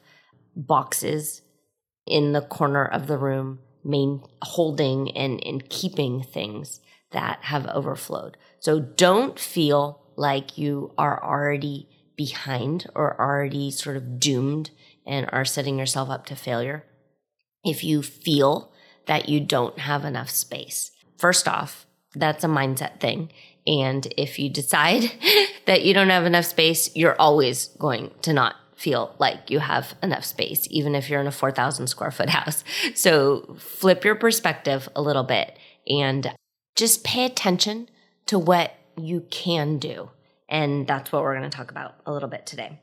boxes 0.58 1.42
in 2.06 2.34
the 2.34 2.42
corner 2.42 2.84
of 2.84 3.08
the 3.08 3.18
room 3.18 3.60
main 3.86 4.24
holding 4.42 5.10
and, 5.16 5.42
and 5.46 5.70
keeping 5.70 6.22
things 6.22 6.82
that 7.12 7.40
have 7.44 7.66
overflowed. 7.68 8.38
So 8.60 8.80
don't 8.80 9.40
feel 9.40 10.02
like 10.16 10.58
you 10.58 10.94
are 10.98 11.24
already 11.24 11.88
behind 12.16 12.88
or 12.96 13.20
already 13.20 13.72
sort 13.72 13.96
of 13.96 14.20
doomed 14.20 14.72
and 15.06 15.30
are 15.32 15.46
setting 15.46 15.80
yourself 15.80 16.10
up 16.10 16.26
to 16.28 16.36
failure. 16.36 16.86
If 17.64 17.84
you 17.84 18.02
feel 18.02 18.72
that 19.06 19.30
you 19.30 19.40
don't 19.40 19.80
have 19.80 20.06
enough 20.06 20.30
space, 20.30 20.92
first 21.18 21.48
off, 21.48 21.88
that's 22.14 22.44
a 22.44 22.48
mindset 22.48 23.00
thing. 23.00 23.32
And 23.66 24.06
if 24.18 24.40
you 24.40 24.50
decide 24.50 25.12
that 25.66 25.84
you 25.84 25.94
don't 25.94 26.10
have 26.10 26.26
enough 26.26 26.46
space, 26.46 26.96
you're 26.96 27.20
always 27.20 27.68
going 27.80 28.12
to 28.24 28.34
not 28.34 28.56
feel 28.76 29.14
like 29.20 29.50
you 29.50 29.60
have 29.60 29.94
enough 30.02 30.24
space, 30.24 30.68
even 30.72 30.96
if 30.96 31.10
you're 31.10 31.20
in 31.20 31.28
a 31.28 31.32
4,000 31.32 31.88
square 31.88 32.12
foot 32.12 32.30
house. 32.40 32.64
So 32.96 33.56
flip 33.60 34.04
your 34.04 34.16
perspective 34.16 34.90
a 34.96 35.02
little 35.02 35.24
bit 35.24 35.58
and 35.88 36.34
just 36.76 37.04
pay 37.04 37.26
attention 37.26 37.90
to 38.28 38.40
what 38.40 38.74
you 38.98 39.26
can 39.32 39.78
do. 39.78 40.12
And 40.48 40.88
that's 40.88 41.12
what 41.12 41.22
we're 41.22 41.38
going 41.38 41.50
to 41.50 41.56
talk 41.56 41.72
about 41.72 41.96
a 42.06 42.12
little 42.12 42.30
bit 42.30 42.46
today. 42.46 42.80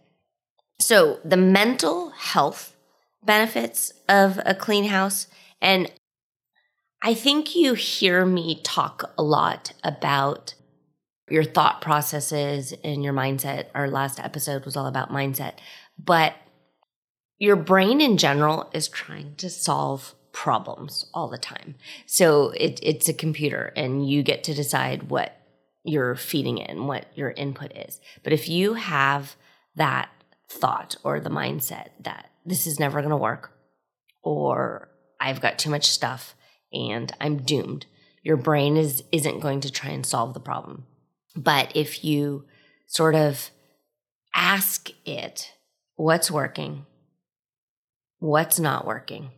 So, 0.79 1.21
the 1.25 1.37
mental 1.37 2.11
health 2.11 2.77
benefits 3.25 3.93
of 4.09 4.41
a 4.47 4.55
clean 4.55 4.85
house. 4.85 5.27
And 5.61 5.91
I 7.03 7.15
think 7.15 7.55
you 7.55 7.75
hear 7.75 8.25
me 8.25 8.61
talk 8.63 9.13
a 9.19 9.23
lot 9.23 9.73
about 9.85 10.55
your 11.29 11.45
thought 11.45 11.81
processes 11.81 12.73
and 12.85 13.03
your 13.03 13.13
mindset. 13.13 13.67
Our 13.75 13.89
last 13.89 14.21
episode 14.21 14.65
was 14.65 14.77
all 14.77 14.87
about 14.87 15.11
mindset, 15.11 15.55
but 15.99 16.35
your 17.39 17.57
brain 17.57 18.01
in 18.01 18.17
general 18.17 18.71
is 18.73 18.89
trying 18.89 19.35
to 19.37 19.51
solve 19.51 20.15
problems 20.37 21.07
all 21.15 21.29
the 21.29 21.39
time. 21.39 21.75
So 22.05 22.51
it, 22.51 22.79
it's 22.83 23.09
a 23.09 23.15
computer 23.15 23.73
and 23.75 24.07
you 24.07 24.23
get 24.23 24.45
to 24.45 24.53
decide 24.53 25.05
what 25.05 25.35
you're 25.83 26.15
feeding 26.15 26.59
it 26.59 26.69
and 26.69 26.87
what 26.87 27.07
your 27.15 27.31
input 27.31 27.75
is. 27.75 28.03
But 28.23 28.35
if 28.35 28.47
you 28.47 28.75
have 28.75 29.35
that 29.77 30.11
thought 30.51 30.97
or 31.03 31.21
the 31.21 31.31
mindset 31.31 31.89
that 32.01 32.29
this 32.45 32.67
is 32.67 32.79
never 32.79 33.01
going 33.01 33.13
to 33.13 33.17
work 33.17 33.53
or 34.23 34.91
I've 35.19 35.41
got 35.41 35.59
too 35.59 35.71
much 35.71 35.89
stuff 35.89 36.35
and 36.71 37.11
I'm 37.19 37.39
doomed, 37.39 37.87
your 38.23 38.37
brain 38.37 38.77
is 38.77 39.05
isn't 39.13 39.41
going 39.41 39.63
to 39.63 39.73
try 39.73 39.89
and 39.89 40.05
solve 40.05 40.35
the 40.35 40.41
problem. 40.41 40.85
But 41.35 41.75
if 41.75 42.05
you 42.05 42.45
sort 42.87 43.15
of 43.15 43.49
ask 44.35 44.91
it 45.07 45.55
what's 45.95 46.31
working, 46.31 46.85
what's 48.19 48.61
not 48.61 48.87
working, 48.87 49.31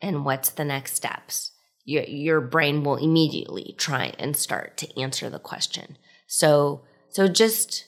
and 0.00 0.24
what's 0.24 0.50
the 0.50 0.64
next 0.64 0.94
steps? 0.94 1.52
Your, 1.84 2.04
your 2.04 2.40
brain 2.40 2.84
will 2.84 2.96
immediately 2.96 3.74
try 3.78 4.12
and 4.18 4.36
start 4.36 4.76
to 4.78 5.00
answer 5.00 5.30
the 5.30 5.38
question. 5.38 5.96
So 6.26 6.82
so 7.10 7.26
just 7.28 7.86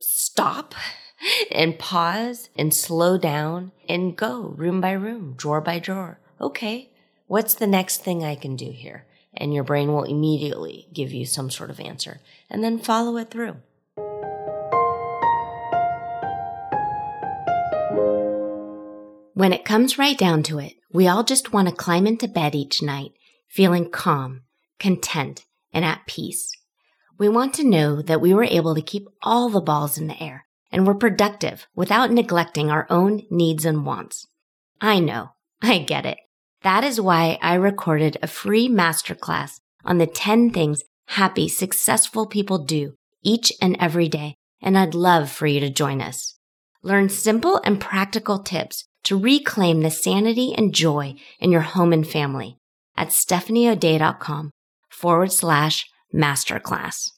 stop 0.00 0.74
and 1.52 1.78
pause 1.78 2.50
and 2.56 2.74
slow 2.74 3.16
down 3.16 3.72
and 3.88 4.16
go 4.16 4.54
room 4.56 4.80
by 4.80 4.92
room 4.92 5.34
drawer 5.36 5.60
by 5.60 5.78
drawer. 5.78 6.18
Okay 6.40 6.92
what's 7.32 7.54
the 7.54 7.66
next 7.66 8.04
thing 8.04 8.22
i 8.22 8.34
can 8.34 8.56
do 8.56 8.70
here? 8.70 9.06
And 9.32 9.54
your 9.54 9.64
brain 9.64 9.90
will 9.90 10.02
immediately 10.02 10.86
give 10.92 11.14
you 11.14 11.24
some 11.24 11.48
sort 11.48 11.70
of 11.70 11.80
answer 11.80 12.20
and 12.50 12.62
then 12.62 12.78
follow 12.78 13.16
it 13.16 13.30
through. 13.30 13.56
When 19.32 19.54
it 19.54 19.64
comes 19.64 19.96
right 19.96 20.18
down 20.18 20.42
to 20.42 20.58
it, 20.58 20.74
we 20.92 21.08
all 21.08 21.24
just 21.24 21.52
want 21.52 21.68
to 21.68 21.74
climb 21.74 22.06
into 22.06 22.28
bed 22.28 22.54
each 22.54 22.82
night 22.82 23.12
feeling 23.48 23.90
calm, 23.90 24.42
content, 24.78 25.44
and 25.72 25.84
at 25.84 26.06
peace. 26.06 26.50
We 27.18 27.28
want 27.28 27.52
to 27.54 27.68
know 27.68 28.00
that 28.00 28.20
we 28.20 28.32
were 28.32 28.44
able 28.44 28.74
to 28.74 28.80
keep 28.80 29.06
all 29.22 29.50
the 29.50 29.60
balls 29.60 29.98
in 29.98 30.06
the 30.06 30.22
air 30.22 30.46
and 30.70 30.86
were 30.86 30.94
productive 30.94 31.66
without 31.74 32.10
neglecting 32.10 32.70
our 32.70 32.86
own 32.88 33.22
needs 33.30 33.66
and 33.66 33.84
wants. 33.84 34.26
I 34.80 35.00
know, 35.00 35.34
I 35.62 35.78
get 35.78 36.06
it. 36.06 36.18
That 36.62 36.82
is 36.82 37.00
why 37.00 37.38
I 37.42 37.54
recorded 37.54 38.16
a 38.22 38.26
free 38.26 38.68
masterclass 38.68 39.60
on 39.84 39.98
the 39.98 40.06
10 40.06 40.50
things 40.50 40.82
happy, 41.08 41.48
successful 41.48 42.26
people 42.26 42.58
do 42.58 42.94
each 43.22 43.52
and 43.60 43.76
every 43.78 44.08
day, 44.08 44.34
and 44.62 44.78
I'd 44.78 44.94
love 44.94 45.30
for 45.30 45.46
you 45.46 45.60
to 45.60 45.70
join 45.70 46.00
us. 46.00 46.38
Learn 46.82 47.08
simple 47.08 47.60
and 47.64 47.80
practical 47.80 48.38
tips 48.38 48.86
to 49.04 49.18
reclaim 49.18 49.80
the 49.80 49.90
sanity 49.90 50.54
and 50.54 50.74
joy 50.74 51.14
in 51.40 51.50
your 51.50 51.62
home 51.62 51.92
and 51.92 52.06
family 52.06 52.56
at 52.96 53.08
stephanieodea.com 53.08 54.50
forward 54.90 55.32
slash 55.32 55.86
masterclass. 56.14 57.10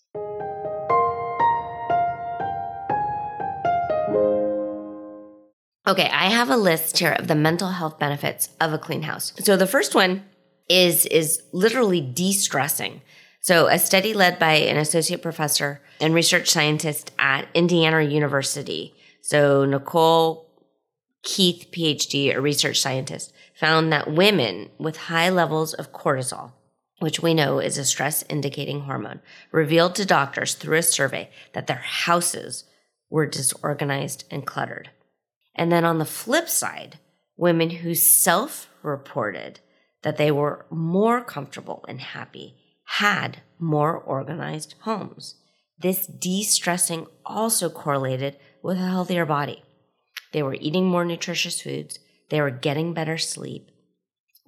Okay, 5.87 6.09
I 6.09 6.31
have 6.31 6.49
a 6.49 6.57
list 6.57 6.99
here 6.99 7.13
of 7.13 7.29
the 7.29 7.35
mental 7.35 7.69
health 7.69 7.99
benefits 7.99 8.49
of 8.59 8.73
a 8.73 8.79
clean 8.79 9.03
house. 9.03 9.35
So 9.41 9.57
the 9.57 9.67
first 9.67 9.95
one 9.95 10.25
is 10.67 11.05
is 11.07 11.43
literally 11.53 12.01
de-stressing. 12.01 13.03
So 13.41 13.67
a 13.67 13.79
study 13.79 14.15
led 14.15 14.39
by 14.39 14.55
an 14.55 14.79
associate 14.79 15.21
professor 15.21 15.83
and 16.01 16.15
research 16.15 16.49
scientist 16.49 17.13
at 17.19 17.49
Indiana 17.53 18.01
University. 18.01 18.95
So 19.21 19.67
Nicole 19.67 20.44
Keith, 21.25 21.69
PhD, 21.73 22.35
a 22.35 22.41
research 22.41 22.81
scientist, 22.81 23.33
found 23.55 23.93
that 23.93 24.13
women 24.13 24.71
with 24.79 24.97
high 24.97 25.31
levels 25.31 25.75
of 25.75 25.93
cortisol, 25.93 26.53
which 27.01 27.21
we 27.21 27.35
know 27.35 27.59
is 27.59 27.79
a 27.79 27.85
stress 27.85 28.23
indicating 28.29 28.83
hormone, 28.83 29.21
revealed 29.51 29.95
to 29.97 30.05
doctors 30.05 30.55
through 30.55 30.79
a 30.79 30.83
survey 30.83 31.31
that 31.55 31.67
their 31.67 31.83
houses 31.83 32.65
were 33.11 33.27
disorganized 33.27 34.25
and 34.31 34.47
cluttered. 34.47 34.91
And 35.55 35.73
then 35.73 35.85
on 35.85 35.99
the 35.99 36.05
flip 36.05 36.49
side, 36.49 36.99
women 37.37 37.71
who 37.71 37.95
self 37.95 38.69
reported 38.83 39.61
that 40.03 40.17
they 40.17 40.31
were 40.31 40.67
more 40.71 41.23
comfortable 41.23 41.85
and 41.89 42.01
happy 42.01 42.57
had 42.85 43.39
more 43.59 43.97
organized 43.97 44.75
homes. 44.81 45.37
This 45.79 46.07
de 46.07 46.43
stressing 46.43 47.07
also 47.25 47.71
correlated 47.71 48.37
with 48.63 48.77
a 48.77 48.89
healthier 48.89 49.25
body. 49.25 49.63
They 50.35 50.43
were 50.43 50.57
eating 50.61 50.87
more 50.87 51.05
nutritious 51.05 51.63
foods, 51.63 52.01
they 52.29 52.41
were 52.41 52.51
getting 52.51 52.93
better 52.93 53.17
sleep, 53.17 53.71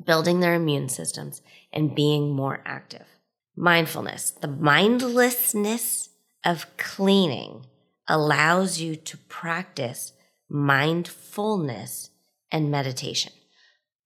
building 0.05 0.41
their 0.41 0.55
immune 0.55 0.89
systems, 0.89 1.43
and 1.73 1.95
being 1.95 2.35
more 2.35 2.61
active. 2.67 3.07
Mindfulness, 3.55 4.33
the 4.33 4.49
mindlessness 4.49 6.09
of 6.45 6.67
cleaning, 6.77 7.67
allows 8.09 8.81
you 8.81 8.97
to 8.97 9.17
practice 9.29 10.13
mindfulness 10.49 12.11
and 12.51 12.69
meditation. 12.69 13.33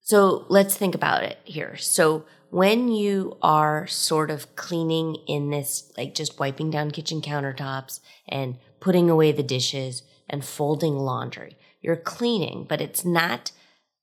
So 0.02 0.44
let's 0.50 0.76
think 0.76 0.94
about 0.94 1.22
it 1.22 1.38
here. 1.44 1.78
So 1.78 2.26
when 2.50 2.88
you 2.88 3.38
are 3.40 3.86
sort 3.86 4.30
of 4.30 4.54
cleaning 4.54 5.14
in 5.26 5.48
this, 5.48 5.90
like 5.96 6.14
just 6.14 6.38
wiping 6.38 6.70
down 6.70 6.90
kitchen 6.90 7.22
countertops 7.22 8.00
and 8.28 8.58
putting 8.80 9.08
away 9.08 9.32
the 9.32 9.42
dishes 9.42 10.02
and 10.28 10.44
folding 10.44 10.98
laundry, 10.98 11.56
you're 11.80 11.96
cleaning, 11.96 12.66
but 12.68 12.80
it's 12.80 13.04
not 13.04 13.52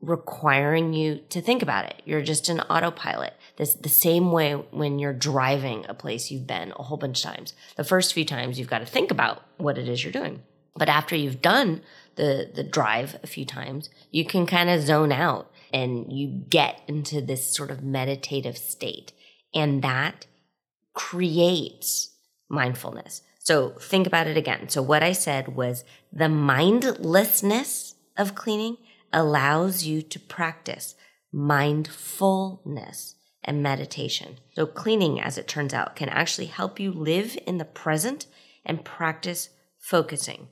requiring 0.01 0.93
you 0.93 1.21
to 1.29 1.41
think 1.41 1.61
about 1.61 1.85
it. 1.85 2.01
You're 2.05 2.21
just 2.21 2.49
an 2.49 2.59
autopilot. 2.61 3.33
This 3.57 3.73
the 3.73 3.89
same 3.89 4.31
way 4.31 4.53
when 4.53 4.99
you're 4.99 5.13
driving 5.13 5.85
a 5.89 5.93
place 5.93 6.29
you've 6.29 6.45
been 6.45 6.71
a 6.77 6.83
whole 6.83 6.97
bunch 6.97 7.23
of 7.25 7.31
times. 7.31 7.53
The 7.75 7.83
first 7.83 8.13
few 8.13 8.25
times 8.25 8.59
you've 8.59 8.69
got 8.69 8.79
to 8.79 8.85
think 8.85 9.09
about 9.09 9.43
what 9.57 9.77
it 9.77 9.87
is 9.87 10.03
you're 10.03 10.13
doing. 10.13 10.43
But 10.75 10.89
after 10.89 11.15
you've 11.15 11.41
done 11.41 11.81
the 12.15 12.49
the 12.53 12.63
drive 12.63 13.17
a 13.23 13.27
few 13.27 13.45
times, 13.45 13.89
you 14.11 14.25
can 14.25 14.45
kind 14.45 14.69
of 14.69 14.81
zone 14.81 15.11
out 15.11 15.51
and 15.73 16.13
you 16.13 16.27
get 16.49 16.81
into 16.87 17.21
this 17.21 17.53
sort 17.53 17.71
of 17.71 17.83
meditative 17.83 18.57
state. 18.57 19.13
And 19.53 19.81
that 19.81 20.27
creates 20.93 22.15
mindfulness. 22.49 23.21
So 23.47 23.69
think 23.79 24.05
about 24.05 24.27
it 24.27 24.35
again. 24.35 24.67
So 24.67 24.81
what 24.81 25.01
I 25.01 25.13
said 25.13 25.55
was 25.55 25.85
the 26.11 26.27
mindlessness 26.27 27.95
of 28.17 28.35
cleaning 28.35 28.75
allows 29.13 29.85
you 29.85 30.01
to 30.01 30.19
practice 30.19 30.95
mindfulness 31.31 33.15
and 33.41 33.63
meditation. 33.63 34.39
So 34.53 34.65
cleaning, 34.65 35.21
as 35.21 35.37
it 35.37 35.47
turns 35.47 35.73
out, 35.73 35.95
can 35.95 36.09
actually 36.09 36.47
help 36.47 36.77
you 36.77 36.91
live 36.91 37.37
in 37.47 37.57
the 37.57 37.63
present 37.63 38.27
and 38.65 38.83
practice 38.83 39.47
focusing. 39.79 40.49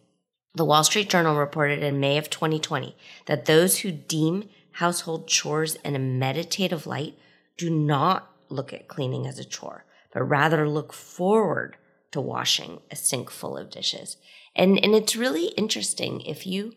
The 0.53 0.63
Wall 0.63 0.86
Street 0.86 1.10
Journal 1.10 1.36
reported 1.36 1.84
in 1.84 1.99
May 1.99 2.17
of 2.17 2.29
2020 2.29 2.95
that 3.25 3.43
those 3.43 3.79
who 3.79 3.91
deem 3.91 4.47
household 4.71 5.27
chores 5.27 5.75
in 5.84 5.97
a 5.97 5.99
meditative 5.99 6.88
light 6.88 7.19
do 7.58 7.69
not 7.69 8.31
look 8.47 8.71
at 8.71 8.88
cleaning 8.88 9.27
as 9.27 9.38
a 9.38 9.43
chore, 9.43 9.84
but 10.13 10.23
rather 10.23 10.69
look 10.69 10.93
forward 10.93 11.75
to 12.15 12.21
washing 12.21 12.80
a 12.89 12.95
sink 12.95 13.30
full 13.30 13.58
of 13.58 13.69
dishes. 13.69 14.15
And, 14.56 14.82
and 14.82 14.95
it's 14.95 15.17
really 15.17 15.47
interesting 15.58 16.21
if 16.21 16.47
you 16.47 16.71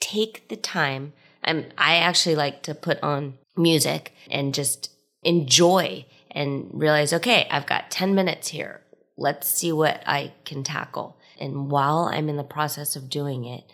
take 0.00 0.48
the 0.48 0.56
time. 0.56 1.12
I'm, 1.44 1.66
I 1.76 1.96
actually 1.96 2.36
like 2.36 2.62
to 2.62 2.74
put 2.74 2.98
on 3.02 3.34
music 3.54 4.14
and 4.30 4.54
just 4.54 4.90
enjoy 5.22 6.06
and 6.30 6.70
realize, 6.72 7.12
okay, 7.12 7.46
I've 7.50 7.66
got 7.66 7.90
10 7.90 8.14
minutes 8.14 8.48
here. 8.48 8.80
Let's 9.18 9.46
see 9.46 9.72
what 9.72 10.02
I 10.06 10.32
can 10.46 10.64
tackle. 10.64 11.18
And 11.38 11.70
while 11.70 12.10
I'm 12.10 12.30
in 12.30 12.38
the 12.38 12.42
process 12.42 12.96
of 12.96 13.10
doing 13.10 13.44
it, 13.44 13.64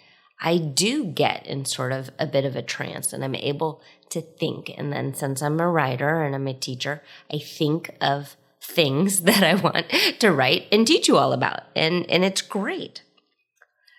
I 0.41 0.59
do 0.59 1.05
get 1.05 1.47
in 1.47 1.65
sort 1.65 1.93
of 1.93 2.11
a 2.19 2.27
bit 2.27 2.45
of 2.45 2.57
a 2.57 2.63
trance 2.63 3.13
and 3.13 3.23
I'm 3.23 3.37
able 3.37 3.83
to 4.11 4.21
think. 4.21 4.73
And 4.77 4.93
then 4.93 5.15
since 5.15 5.43
I'm 5.43 5.61
a 5.61 5.69
writer 5.69 6.25
and 6.25 6.35
I'm 6.35 6.49
a 6.49 6.55
teacher, 6.55 7.05
I 7.33 7.39
think 7.39 7.95
of 8.01 8.35
things 8.69 9.23
that 9.29 9.43
I 9.43 9.55
want 9.55 9.87
to 10.21 10.33
write 10.33 10.67
and 10.71 10.87
teach 10.87 11.09
you 11.09 11.17
all 11.17 11.33
about. 11.33 11.63
And, 11.75 12.09
and 12.11 12.25
it's 12.25 12.43
great. 12.43 13.03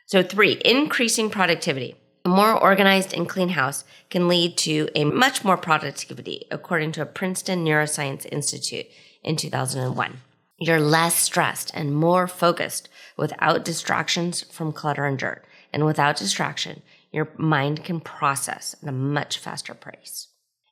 So 0.05 0.23
three, 0.23 0.61
increasing 0.63 1.29
productivity. 1.29 1.95
A 2.25 2.29
more 2.29 2.53
organized 2.53 3.13
and 3.13 3.29
clean 3.29 3.49
house 3.49 3.85
can 4.09 4.27
lead 4.27 4.57
to 4.59 4.89
a 4.93 5.05
much 5.05 5.43
more 5.45 5.57
productivity, 5.57 6.45
according 6.51 6.91
to 6.93 7.01
a 7.01 7.05
Princeton 7.05 7.63
Neuroscience 7.63 8.25
Institute 8.31 8.87
in 9.23 9.35
2001. 9.35 10.17
You're 10.57 10.81
less 10.81 11.15
stressed 11.15 11.71
and 11.73 11.95
more 11.95 12.27
focused 12.27 12.89
without 13.15 13.63
distractions 13.63 14.41
from 14.41 14.73
clutter 14.73 15.05
and 15.05 15.17
dirt. 15.17 15.45
And 15.71 15.85
without 15.85 16.17
distraction, 16.17 16.81
your 17.11 17.29
mind 17.37 17.83
can 17.83 18.01
process 18.01 18.75
at 18.81 18.89
a 18.89 18.91
much 18.91 19.37
faster 19.37 19.73
pace. 19.73 20.27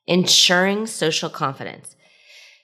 Ensuring 0.06 0.86
social 0.86 1.30
confidence. 1.30 1.96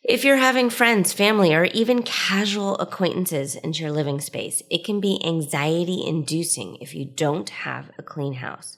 If 0.06 0.22
you're 0.22 0.36
having 0.36 0.68
friends, 0.68 1.14
family, 1.14 1.54
or 1.54 1.64
even 1.64 2.02
casual 2.02 2.76
acquaintances 2.76 3.54
into 3.54 3.80
your 3.80 3.90
living 3.90 4.20
space, 4.20 4.62
it 4.70 4.84
can 4.84 5.00
be 5.00 5.18
anxiety 5.24 6.04
inducing 6.06 6.76
if 6.76 6.94
you 6.94 7.06
don't 7.06 7.48
have 7.48 7.90
a 7.96 8.02
clean 8.02 8.34
house. 8.34 8.76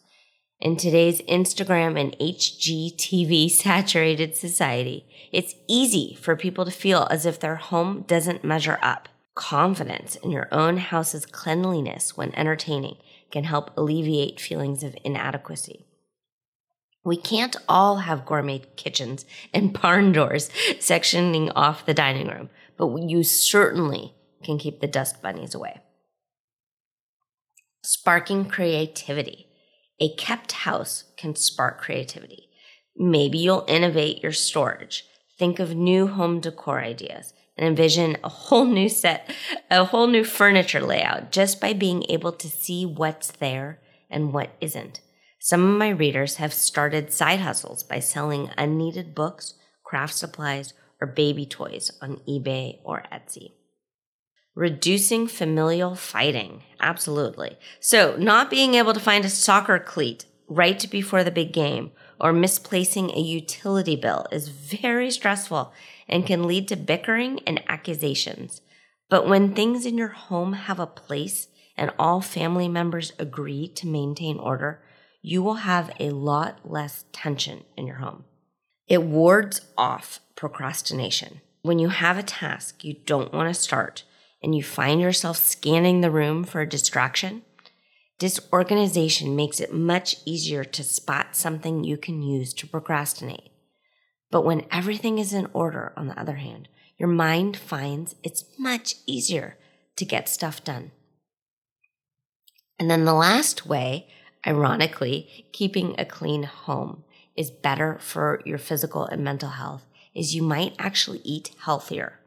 In 0.61 0.77
today's 0.77 1.21
Instagram 1.23 2.01
and 2.01 2.17
HGTV 2.21 3.51
saturated 3.63 4.37
society, 4.37 5.05
it's 5.33 5.57
easy 5.67 6.17
for 6.21 6.37
people 6.37 6.65
to 6.65 6.71
feel 6.71 7.09
as 7.11 7.27
if 7.27 7.41
their 7.41 7.57
home 7.57 8.05
doesn't 8.07 8.45
measure 8.45 8.79
up. 8.81 9.09
Confidence 9.35 10.15
in 10.15 10.31
your 10.31 10.47
own 10.53 10.77
house's 10.77 11.27
cleanliness 11.27 12.17
when 12.17 12.33
entertaining 12.37 12.99
can 13.33 13.43
help 13.43 13.77
alleviate 13.77 14.41
feelings 14.41 14.85
of 14.85 14.97
inadequacy. 15.03 15.86
We 17.07 17.17
can't 17.17 17.55
all 17.69 17.99
have 17.99 18.27
gourmet 18.27 18.63
kitchens 18.75 19.25
and 19.55 19.73
barn 19.73 20.11
doors 20.11 20.51
sectioning 20.81 21.53
off 21.55 21.87
the 21.87 21.95
dining 21.95 22.27
room, 22.27 22.51
but 22.77 22.89
you 22.97 23.23
certainly 23.23 24.13
can 24.43 24.59
keep 24.59 24.81
the 24.81 24.89
dust 24.89 25.23
bunnies 25.23 25.55
away. 25.55 25.79
Sparking 27.85 28.47
creativity. 28.47 29.47
A 30.01 30.17
kept 30.17 30.51
house 30.51 31.05
can 31.17 31.37
spark 31.37 31.81
creativity. 31.81 32.49
Maybe 32.97 33.39
you'll 33.39 33.65
innovate 33.69 34.21
your 34.21 34.33
storage, 34.33 35.05
think 35.39 35.61
of 35.61 35.77
new 35.77 36.09
home 36.09 36.41
decor 36.41 36.81
ideas, 36.81 37.33
and 37.57 37.69
envision 37.69 38.17
a 38.25 38.29
whole 38.29 38.65
new 38.65 38.89
set, 38.89 39.33
a 39.71 39.85
whole 39.85 40.09
new 40.09 40.25
furniture 40.25 40.81
layout 40.81 41.31
just 41.31 41.61
by 41.61 41.73
being 41.73 42.05
able 42.09 42.33
to 42.33 42.49
see 42.49 42.85
what's 42.85 43.31
there 43.31 43.81
and 44.11 44.33
what 44.33 44.51
isn't. 44.61 45.01
Some 45.47 45.63
of 45.63 45.79
my 45.79 45.91
readers 45.91 46.39
have 46.39 46.53
started 46.53 47.13
side 47.13 47.39
hustles 47.39 47.85
by 47.85 48.01
selling 48.01 48.51
unneeded 48.59 49.15
books, 49.15 49.55
craft 49.85 50.15
supplies, 50.15 50.75
or 51.01 51.07
baby 51.07 51.47
toys 51.47 51.93
on 52.03 52.17
eBay 52.29 52.81
or 52.83 53.05
Etsy. 53.13 53.53
Reducing 54.57 55.29
familial 55.29 55.95
fighting. 55.95 56.65
Absolutely. 56.81 57.59
So, 57.79 58.17
not 58.17 58.51
being 58.51 58.75
able 58.75 58.93
to 58.93 58.99
find 58.99 59.25
a 59.25 59.29
soccer 59.29 59.79
cleat 59.79 60.27
right 60.49 60.85
before 60.91 61.23
the 61.23 61.31
big 61.31 61.53
game 61.53 61.93
or 62.21 62.33
misplacing 62.33 63.13
a 63.13 63.21
utility 63.21 63.95
bill 63.95 64.27
is 64.33 64.49
very 64.49 65.13
stressful 65.13 65.73
and 66.09 66.27
can 66.27 66.49
lead 66.49 66.67
to 66.67 66.77
bickering 66.77 67.39
and 67.47 67.63
accusations. 67.69 68.63
But 69.09 69.29
when 69.29 69.55
things 69.55 69.87
in 69.87 69.97
your 69.97 70.09
home 70.09 70.55
have 70.55 70.81
a 70.81 70.89
place 70.89 71.47
and 71.77 71.93
all 72.01 72.21
family 72.21 72.67
members 72.67 73.13
agree 73.21 73.69
to 73.77 73.87
maintain 73.87 74.41
order, 74.41 74.83
you 75.27 75.43
will 75.43 75.55
have 75.55 75.91
a 75.99 76.11
lot 76.11 76.61
less 76.63 77.05
tension 77.11 77.65
in 77.77 77.85
your 77.85 77.97
home. 77.97 78.23
It 78.87 79.03
wards 79.03 79.61
off 79.77 80.21
procrastination. 80.37 81.41
When 81.63 81.81
you 81.81 81.89
have 81.89 82.17
a 82.17 82.23
task 82.23 82.85
you 82.85 82.95
don't 83.05 83.35
want 83.35 83.53
to 83.53 83.61
start 83.61 84.05
and 84.41 84.55
you 84.55 84.63
find 84.63 85.01
yourself 85.01 85.37
scanning 85.37 86.01
the 86.01 86.13
room 86.13 86.45
for 86.45 86.61
a 86.61 86.69
distraction, 86.69 87.43
disorganization 88.21 89.35
makes 89.35 89.59
it 89.59 89.75
much 89.75 90.15
easier 90.25 90.63
to 90.63 90.85
spot 90.85 91.35
something 91.35 91.83
you 91.83 91.97
can 91.97 92.23
use 92.23 92.55
to 92.55 92.69
procrastinate. 92.69 93.51
But 94.31 94.45
when 94.45 94.65
everything 94.71 95.19
is 95.19 95.33
in 95.33 95.49
order, 95.53 95.93
on 95.97 96.07
the 96.07 96.21
other 96.21 96.37
hand, 96.37 96.69
your 96.99 97.09
mind 97.09 97.57
finds 97.57 98.15
it's 98.23 98.45
much 98.61 98.95
easier 99.07 99.59
to 99.97 100.05
get 100.05 100.29
stuff 100.29 100.63
done. 100.63 100.93
And 102.79 102.89
then 102.89 103.05
the 103.05 103.13
last 103.13 103.67
way, 103.67 104.07
ironically, 104.47 105.47
keeping 105.53 105.95
a 105.99 106.05
clean 106.05 106.45
home 106.45 107.05
is 107.37 107.51
better 107.51 107.99
for 108.01 108.41
your 108.45 108.59
physical 108.59 109.05
and 109.05 109.23
mental 109.23 109.51
health 109.51 109.87
is 110.15 110.35
you 110.35 110.43
might 110.43 110.75
actually 110.79 111.21
eat 111.25 111.51
healthier. 111.65 112.21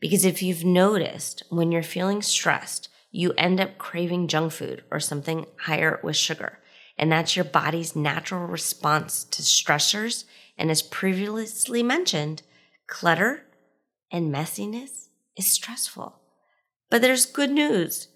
Because 0.00 0.24
if 0.24 0.42
you've 0.42 0.64
noticed 0.64 1.42
when 1.48 1.70
you're 1.72 1.82
feeling 1.82 2.22
stressed, 2.22 2.88
you 3.10 3.32
end 3.32 3.60
up 3.60 3.78
craving 3.78 4.28
junk 4.28 4.52
food 4.52 4.82
or 4.90 5.00
something 5.00 5.46
higher 5.60 6.00
with 6.02 6.16
sugar. 6.16 6.58
And 6.98 7.10
that's 7.10 7.36
your 7.36 7.44
body's 7.44 7.94
natural 7.94 8.46
response 8.46 9.24
to 9.24 9.42
stressors. 9.42 10.24
And 10.56 10.70
as 10.70 10.82
previously 10.82 11.82
mentioned, 11.82 12.42
clutter 12.86 13.44
and 14.10 14.34
messiness 14.34 15.08
is 15.36 15.46
stressful. 15.46 16.20
But 16.90 17.02
there's 17.02 17.26
good 17.26 17.50
news. 17.50 18.08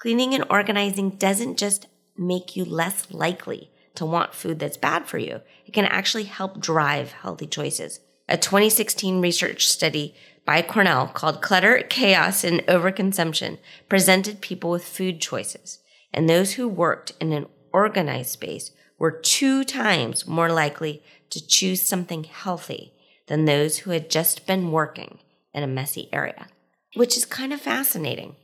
Cleaning 0.00 0.34
and 0.34 0.44
organizing 0.48 1.10
doesn't 1.10 1.58
just 1.58 1.86
make 2.20 2.54
you 2.54 2.64
less 2.64 3.10
likely 3.10 3.70
to 3.94 4.04
want 4.04 4.34
food 4.34 4.58
that's 4.58 4.76
bad 4.76 5.06
for 5.06 5.18
you. 5.18 5.40
It 5.66 5.72
can 5.72 5.86
actually 5.86 6.24
help 6.24 6.60
drive 6.60 7.12
healthy 7.12 7.46
choices. 7.46 8.00
A 8.28 8.36
2016 8.36 9.20
research 9.20 9.66
study 9.66 10.14
by 10.44 10.62
Cornell 10.62 11.08
called 11.08 11.42
Clutter, 11.42 11.82
Chaos, 11.88 12.44
and 12.44 12.60
Overconsumption 12.66 13.58
presented 13.88 14.40
people 14.40 14.70
with 14.70 14.84
food 14.84 15.20
choices. 15.20 15.80
And 16.12 16.28
those 16.28 16.52
who 16.52 16.68
worked 16.68 17.12
in 17.20 17.32
an 17.32 17.46
organized 17.72 18.30
space 18.30 18.70
were 18.98 19.10
two 19.10 19.64
times 19.64 20.26
more 20.26 20.50
likely 20.50 21.02
to 21.30 21.44
choose 21.44 21.82
something 21.82 22.24
healthy 22.24 22.92
than 23.28 23.44
those 23.44 23.78
who 23.78 23.92
had 23.92 24.10
just 24.10 24.46
been 24.46 24.72
working 24.72 25.18
in 25.54 25.62
a 25.62 25.68
messy 25.68 26.08
area, 26.12 26.48
which 26.94 27.16
is 27.16 27.24
kind 27.24 27.52
of 27.52 27.60
fascinating. 27.60 28.36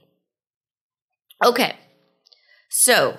Okay, 1.45 1.77
so 2.71 3.19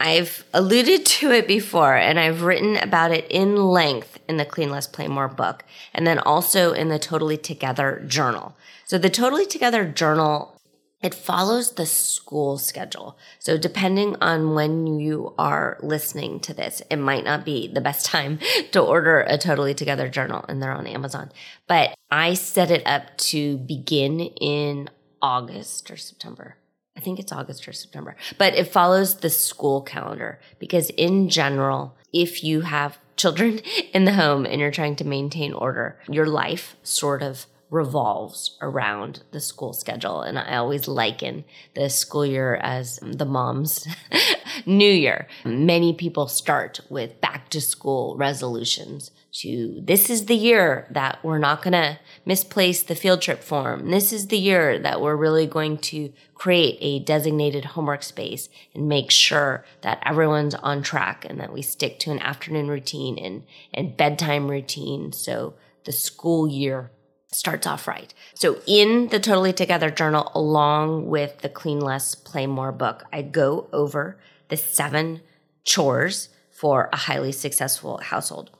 I've 0.00 0.44
alluded 0.54 1.04
to 1.06 1.32
it 1.32 1.48
before 1.48 1.96
and 1.96 2.20
I've 2.20 2.42
written 2.42 2.76
about 2.76 3.10
it 3.10 3.26
in 3.30 3.56
length 3.56 4.18
in 4.28 4.36
the 4.36 4.44
Clean 4.44 4.70
Less 4.70 4.86
Play 4.86 5.08
More 5.08 5.28
book 5.28 5.64
and 5.92 6.06
then 6.06 6.18
also 6.20 6.72
in 6.72 6.88
the 6.88 6.98
Totally 6.98 7.36
Together 7.36 8.04
journal. 8.06 8.56
So 8.84 8.96
the 8.96 9.10
Totally 9.10 9.46
Together 9.46 9.84
journal 9.84 10.54
it 11.00 11.14
follows 11.14 11.72
the 11.72 11.86
school 11.86 12.58
schedule. 12.58 13.16
So 13.38 13.56
depending 13.56 14.16
on 14.20 14.54
when 14.54 14.98
you 14.98 15.32
are 15.38 15.78
listening 15.80 16.40
to 16.40 16.54
this, 16.54 16.82
it 16.90 16.96
might 16.96 17.24
not 17.24 17.44
be 17.44 17.68
the 17.68 17.80
best 17.80 18.04
time 18.06 18.40
to 18.72 18.80
order 18.80 19.20
a 19.20 19.38
Totally 19.38 19.74
Together 19.74 20.08
journal 20.08 20.44
and 20.48 20.62
they're 20.62 20.72
on 20.72 20.86
Amazon. 20.86 21.30
But 21.66 21.94
I 22.10 22.34
set 22.34 22.70
it 22.70 22.84
up 22.86 23.16
to 23.18 23.58
begin 23.58 24.20
in 24.20 24.90
August 25.22 25.90
or 25.90 25.96
September. 25.96 26.56
I 26.98 27.00
think 27.00 27.20
it's 27.20 27.30
August 27.30 27.68
or 27.68 27.72
September, 27.72 28.16
but 28.38 28.54
it 28.54 28.72
follows 28.72 29.18
the 29.18 29.30
school 29.30 29.82
calendar 29.82 30.40
because 30.58 30.90
in 30.90 31.28
general, 31.28 31.94
if 32.12 32.42
you 32.42 32.62
have 32.62 32.98
children 33.16 33.60
in 33.94 34.04
the 34.04 34.14
home 34.14 34.44
and 34.44 34.60
you're 34.60 34.72
trying 34.72 34.96
to 34.96 35.04
maintain 35.04 35.52
order, 35.52 36.00
your 36.08 36.26
life 36.26 36.74
sort 36.82 37.22
of 37.22 37.46
revolves 37.70 38.56
around 38.60 39.22
the 39.30 39.40
school 39.40 39.72
schedule. 39.72 40.22
And 40.22 40.40
I 40.40 40.56
always 40.56 40.88
liken 40.88 41.44
the 41.74 41.88
school 41.88 42.26
year 42.26 42.56
as 42.56 42.98
the 43.00 43.26
mom's 43.26 43.86
new 44.66 44.90
year. 44.90 45.28
Many 45.44 45.92
people 45.92 46.26
start 46.26 46.80
with 46.88 47.20
back 47.20 47.48
to 47.50 47.60
school 47.60 48.16
resolutions 48.16 49.12
to 49.30 49.80
this 49.84 50.08
is 50.10 50.26
the 50.26 50.34
year 50.34 50.86
that 50.90 51.18
we're 51.22 51.38
not 51.38 51.62
going 51.62 51.72
to 51.72 51.98
misplace 52.24 52.82
the 52.82 52.94
field 52.94 53.20
trip 53.20 53.42
form. 53.42 53.90
This 53.90 54.12
is 54.12 54.28
the 54.28 54.38
year 54.38 54.78
that 54.78 55.00
we're 55.00 55.16
really 55.16 55.46
going 55.46 55.78
to 55.78 56.12
create 56.34 56.78
a 56.80 57.04
designated 57.04 57.64
homework 57.64 58.02
space 58.02 58.48
and 58.74 58.88
make 58.88 59.10
sure 59.10 59.64
that 59.82 60.02
everyone's 60.04 60.54
on 60.54 60.82
track 60.82 61.26
and 61.28 61.38
that 61.40 61.52
we 61.52 61.62
stick 61.62 61.98
to 62.00 62.10
an 62.10 62.20
afternoon 62.20 62.68
routine 62.68 63.18
and, 63.18 63.44
and 63.74 63.96
bedtime 63.96 64.50
routine. 64.50 65.12
So 65.12 65.54
the 65.84 65.92
school 65.92 66.48
year 66.48 66.90
starts 67.30 67.66
off 67.66 67.86
right. 67.86 68.12
So 68.34 68.60
in 68.66 69.08
the 69.08 69.20
Totally 69.20 69.52
Together 69.52 69.90
journal, 69.90 70.32
along 70.34 71.06
with 71.06 71.38
the 71.38 71.48
Clean 71.48 71.80
Less, 71.80 72.14
Play 72.14 72.46
More 72.46 72.72
book, 72.72 73.04
I 73.12 73.22
go 73.22 73.68
over 73.72 74.18
the 74.48 74.56
seven 74.56 75.20
chores 75.64 76.30
for 76.50 76.88
a 76.92 76.96
highly 76.96 77.32
successful 77.32 77.98
household. 77.98 78.50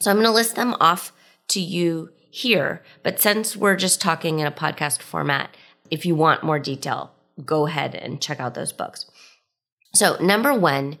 So 0.00 0.10
I'm 0.10 0.16
going 0.16 0.26
to 0.26 0.32
list 0.32 0.56
them 0.56 0.74
off 0.80 1.12
to 1.48 1.60
you 1.60 2.10
here. 2.30 2.82
But 3.02 3.20
since 3.20 3.56
we're 3.56 3.76
just 3.76 4.00
talking 4.00 4.38
in 4.38 4.46
a 4.46 4.52
podcast 4.52 5.00
format, 5.00 5.56
if 5.90 6.04
you 6.04 6.14
want 6.14 6.44
more 6.44 6.58
detail, 6.58 7.12
go 7.44 7.66
ahead 7.66 7.94
and 7.94 8.20
check 8.20 8.40
out 8.40 8.54
those 8.54 8.72
books. 8.72 9.06
So, 9.94 10.16
number 10.20 10.52
one, 10.52 10.98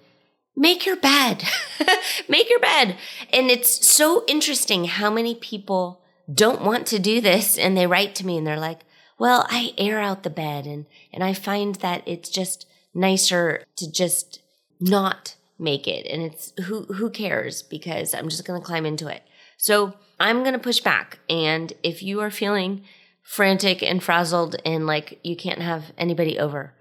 make 0.56 0.86
your 0.86 0.96
bed. 0.96 1.44
make 2.28 2.48
your 2.48 2.60
bed. 2.60 2.96
And 3.32 3.50
it's 3.50 3.86
so 3.86 4.24
interesting 4.26 4.86
how 4.86 5.10
many 5.10 5.34
people 5.34 6.00
don't 6.32 6.62
want 6.62 6.86
to 6.88 6.98
do 6.98 7.20
this 7.20 7.58
and 7.58 7.76
they 7.76 7.86
write 7.86 8.14
to 8.16 8.26
me 8.26 8.38
and 8.38 8.46
they're 8.46 8.58
like, 8.58 8.80
well, 9.18 9.46
I 9.48 9.72
air 9.78 10.00
out 10.00 10.22
the 10.22 10.30
bed 10.30 10.66
and, 10.66 10.86
and 11.12 11.22
I 11.22 11.34
find 11.34 11.76
that 11.76 12.02
it's 12.06 12.28
just 12.28 12.66
nicer 12.94 13.64
to 13.76 13.90
just 13.90 14.40
not 14.80 15.35
make 15.58 15.86
it. 15.86 16.06
And 16.06 16.22
it's 16.22 16.52
who, 16.64 16.84
who 16.84 17.10
cares 17.10 17.62
because 17.62 18.14
I'm 18.14 18.28
just 18.28 18.44
going 18.44 18.60
to 18.60 18.66
climb 18.66 18.86
into 18.86 19.08
it. 19.08 19.22
So 19.56 19.94
I'm 20.20 20.42
going 20.42 20.52
to 20.52 20.58
push 20.58 20.80
back. 20.80 21.18
And 21.28 21.72
if 21.82 22.02
you 22.02 22.20
are 22.20 22.30
feeling 22.30 22.84
frantic 23.22 23.82
and 23.82 24.02
frazzled 24.02 24.56
and 24.64 24.86
like 24.86 25.18
you 25.22 25.36
can't 25.36 25.62
have 25.62 25.92
anybody 25.98 26.38
over, 26.38 26.74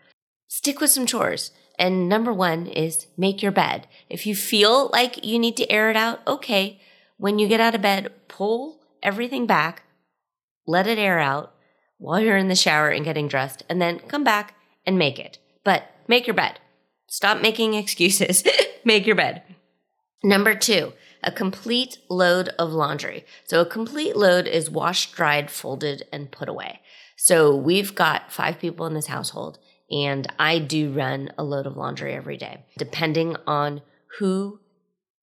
stick 0.48 0.80
with 0.80 0.92
some 0.92 1.06
chores. 1.06 1.52
And 1.78 2.08
number 2.08 2.32
one 2.32 2.68
is 2.68 3.08
make 3.18 3.42
your 3.42 3.52
bed. 3.52 3.88
If 4.10 4.26
you 4.26 4.36
feel 4.36 4.90
like 4.94 5.26
you 5.26 5.38
need 5.40 5.58
to 5.58 5.70
air 5.70 5.90
it 5.90 5.98
out, 5.98 6.22
okay. 6.26 6.80
When 7.18 7.40
you 7.40 7.48
get 7.48 7.60
out 7.60 7.76
of 7.76 7.82
bed, 7.82 8.12
pull 8.28 8.82
everything 9.04 9.46
back, 9.46 9.84
let 10.68 10.88
it 10.88 10.98
air 10.98 11.20
out 11.20 11.54
while 11.98 12.20
you're 12.20 12.38
in 12.38 12.50
the 12.50 12.56
shower 12.56 12.90
and 12.90 13.06
getting 13.06 13.28
dressed, 13.28 13.64
and 13.70 13.82
then 13.82 14.00
come 14.00 14.24
back 14.24 14.56
and 14.86 14.98
make 14.98 15.18
it. 15.20 15.38
But 15.64 15.84
make 16.08 16.28
your 16.28 16.34
bed. 16.34 16.60
Stop 17.08 17.42
making 17.42 17.74
excuses. 17.74 18.44
make 18.86 19.06
your 19.06 19.16
bed. 19.16 19.44
Number 20.24 20.56
two, 20.56 20.94
a 21.24 21.32
complete 21.32 21.98
load 22.10 22.50
of 22.60 22.72
laundry. 22.72 23.26
So 23.46 23.62
a 23.62 23.66
complete 23.66 24.16
load 24.16 24.48
is 24.48 24.70
washed, 24.70 25.16
dried, 25.16 25.52
folded, 25.52 26.04
and 26.12 26.32
put 26.32 26.50
away. 26.50 26.82
So 27.18 27.56
we've 27.56 27.96
got 27.96 28.32
five 28.32 28.60
people 28.60 28.86
in 28.86 28.94
this 28.94 29.08
household, 29.08 29.60
and 29.90 30.28
I 30.38 30.60
do 30.60 30.92
run 30.92 31.32
a 31.38 31.44
load 31.44 31.66
of 31.66 31.78
laundry 31.78 32.14
every 32.14 32.38
day, 32.38 32.66
depending 32.78 33.36
on 33.48 33.82
who 34.20 34.60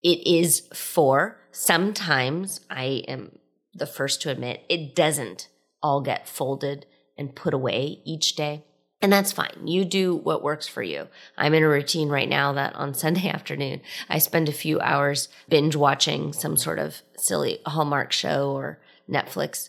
it 0.02 0.26
is 0.26 0.68
for. 0.74 1.38
Sometimes 1.50 2.60
I 2.70 3.04
am 3.08 3.38
the 3.74 3.86
first 3.86 4.22
to 4.22 4.30
admit 4.30 4.64
it 4.68 4.94
doesn't 4.94 5.48
all 5.82 6.00
get 6.00 6.28
folded 6.28 6.86
and 7.18 7.34
put 7.34 7.54
away 7.54 8.00
each 8.04 8.34
day. 8.34 8.64
And 9.02 9.12
that's 9.12 9.32
fine. 9.32 9.66
You 9.66 9.84
do 9.84 10.14
what 10.14 10.44
works 10.44 10.68
for 10.68 10.82
you. 10.82 11.08
I'm 11.36 11.54
in 11.54 11.64
a 11.64 11.68
routine 11.68 12.08
right 12.08 12.28
now 12.28 12.52
that 12.52 12.74
on 12.76 12.94
Sunday 12.94 13.28
afternoon, 13.28 13.80
I 14.08 14.18
spend 14.18 14.48
a 14.48 14.52
few 14.52 14.80
hours 14.80 15.28
binge 15.48 15.74
watching 15.74 16.32
some 16.32 16.56
sort 16.56 16.78
of 16.78 17.02
silly 17.16 17.58
Hallmark 17.66 18.12
show 18.12 18.52
or 18.52 18.80
Netflix 19.10 19.68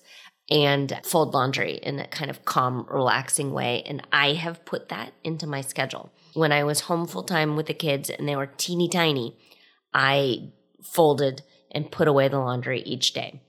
and 0.51 0.99
fold 1.03 1.33
laundry 1.33 1.79
in 1.81 1.99
a 1.99 2.07
kind 2.07 2.29
of 2.29 2.45
calm, 2.45 2.85
relaxing 2.89 3.51
way. 3.51 3.81
And 3.87 4.05
I 4.11 4.33
have 4.33 4.65
put 4.65 4.89
that 4.89 5.13
into 5.23 5.47
my 5.47 5.61
schedule. 5.61 6.11
When 6.35 6.51
I 6.51 6.63
was 6.63 6.81
home 6.81 7.07
full 7.07 7.23
time 7.23 7.55
with 7.55 7.65
the 7.65 7.73
kids 7.73 8.09
and 8.09 8.27
they 8.27 8.35
were 8.35 8.51
teeny 8.57 8.87
tiny, 8.87 9.37
I 9.93 10.51
folded 10.83 11.41
and 11.71 11.91
put 11.91 12.07
away 12.07 12.27
the 12.27 12.39
laundry 12.39 12.81
each 12.81 13.13
day. 13.13 13.41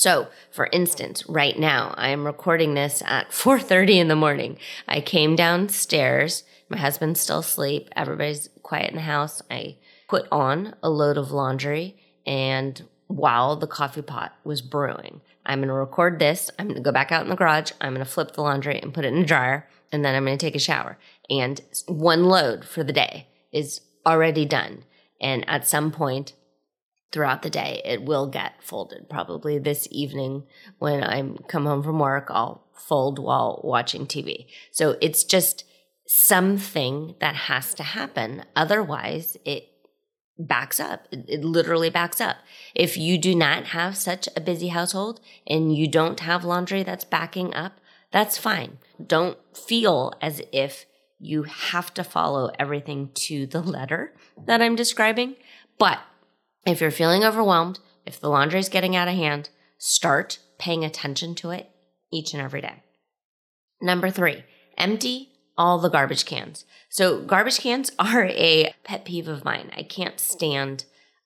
So, 0.00 0.28
for 0.50 0.66
instance, 0.72 1.28
right 1.28 1.58
now 1.58 1.92
I 1.98 2.08
am 2.08 2.24
recording 2.24 2.72
this 2.72 3.02
at 3.04 3.28
4:30 3.32 3.98
in 3.98 4.08
the 4.08 4.16
morning. 4.16 4.56
I 4.88 5.02
came 5.02 5.36
downstairs, 5.36 6.42
my 6.70 6.78
husband's 6.78 7.20
still 7.20 7.40
asleep, 7.40 7.90
everybody's 7.94 8.48
quiet 8.62 8.88
in 8.88 8.96
the 8.96 9.02
house. 9.02 9.42
I 9.50 9.76
put 10.08 10.26
on 10.32 10.74
a 10.82 10.88
load 10.88 11.18
of 11.18 11.32
laundry 11.32 11.98
and 12.26 12.82
while 13.08 13.56
the 13.56 13.66
coffee 13.66 14.00
pot 14.00 14.32
was 14.42 14.62
brewing, 14.62 15.20
I'm 15.44 15.58
going 15.58 15.68
to 15.68 15.74
record 15.74 16.18
this. 16.18 16.50
I'm 16.58 16.68
going 16.68 16.76
to 16.76 16.82
go 16.82 16.92
back 16.92 17.12
out 17.12 17.24
in 17.24 17.28
the 17.28 17.36
garage. 17.36 17.72
I'm 17.78 17.92
going 17.92 18.02
to 18.02 18.10
flip 18.10 18.32
the 18.32 18.40
laundry 18.40 18.80
and 18.80 18.94
put 18.94 19.04
it 19.04 19.12
in 19.12 19.24
a 19.24 19.26
dryer 19.26 19.68
and 19.92 20.02
then 20.02 20.14
I'm 20.14 20.24
going 20.24 20.38
to 20.38 20.46
take 20.46 20.56
a 20.56 20.58
shower. 20.58 20.96
And 21.28 21.60
one 21.86 22.24
load 22.24 22.64
for 22.64 22.82
the 22.82 22.94
day 22.94 23.26
is 23.52 23.82
already 24.06 24.46
done. 24.46 24.84
And 25.20 25.46
at 25.46 25.68
some 25.68 25.92
point 25.92 26.32
throughout 27.12 27.42
the 27.42 27.50
day, 27.50 27.82
it 27.84 28.02
will 28.02 28.26
get 28.26 28.62
folded. 28.62 29.08
Probably 29.08 29.58
this 29.58 29.88
evening 29.90 30.44
when 30.78 31.02
I 31.02 31.22
come 31.48 31.66
home 31.66 31.82
from 31.82 31.98
work, 31.98 32.28
I'll 32.30 32.66
fold 32.74 33.18
while 33.18 33.60
watching 33.64 34.06
TV. 34.06 34.46
So 34.70 34.96
it's 35.00 35.24
just 35.24 35.64
something 36.06 37.14
that 37.20 37.34
has 37.34 37.74
to 37.74 37.82
happen. 37.82 38.44
Otherwise, 38.56 39.36
it 39.44 39.68
backs 40.38 40.80
up. 40.80 41.06
It, 41.10 41.24
it, 41.28 41.44
literally 41.44 41.90
backs 41.90 42.20
up. 42.20 42.38
If 42.74 42.96
you 42.96 43.18
do 43.18 43.34
not 43.34 43.66
have 43.66 43.96
such 43.96 44.28
a 44.34 44.40
busy 44.40 44.68
household 44.68 45.20
and 45.46 45.76
you 45.76 45.86
don't 45.86 46.20
have 46.20 46.44
laundry 46.44 46.82
that's 46.82 47.04
backing 47.04 47.54
up, 47.54 47.80
that's 48.10 48.38
fine. 48.38 48.78
Don't 49.04 49.38
feel 49.56 50.12
as 50.20 50.42
if 50.52 50.86
you 51.18 51.42
have 51.44 51.92
to 51.94 52.02
follow 52.02 52.50
everything 52.58 53.10
to 53.14 53.46
the 53.46 53.60
letter 53.60 54.14
that 54.46 54.62
I'm 54.62 54.74
describing. 54.74 55.36
But 55.78 56.00
if 56.66 56.80
you're 56.80 56.90
feeling 56.90 57.24
overwhelmed, 57.24 57.78
if 58.06 58.20
the 58.20 58.28
laundry 58.28 58.60
is 58.60 58.68
getting 58.68 58.96
out 58.96 59.08
of 59.08 59.14
hand, 59.14 59.50
start 59.78 60.38
paying 60.58 60.84
attention 60.84 61.34
to 61.36 61.50
it 61.50 61.70
each 62.12 62.32
and 62.34 62.42
every 62.42 62.60
day. 62.60 62.82
Number 63.80 64.10
three, 64.10 64.44
empty 64.76 65.30
all 65.56 65.78
the 65.78 65.88
garbage 65.88 66.24
cans. 66.24 66.64
So, 66.88 67.22
garbage 67.22 67.60
cans 67.60 67.92
are 67.98 68.24
a 68.24 68.74
pet 68.84 69.04
peeve 69.04 69.28
of 69.28 69.44
mine. 69.44 69.70
I 69.76 69.82
can't 69.82 70.20
stand 70.20 70.84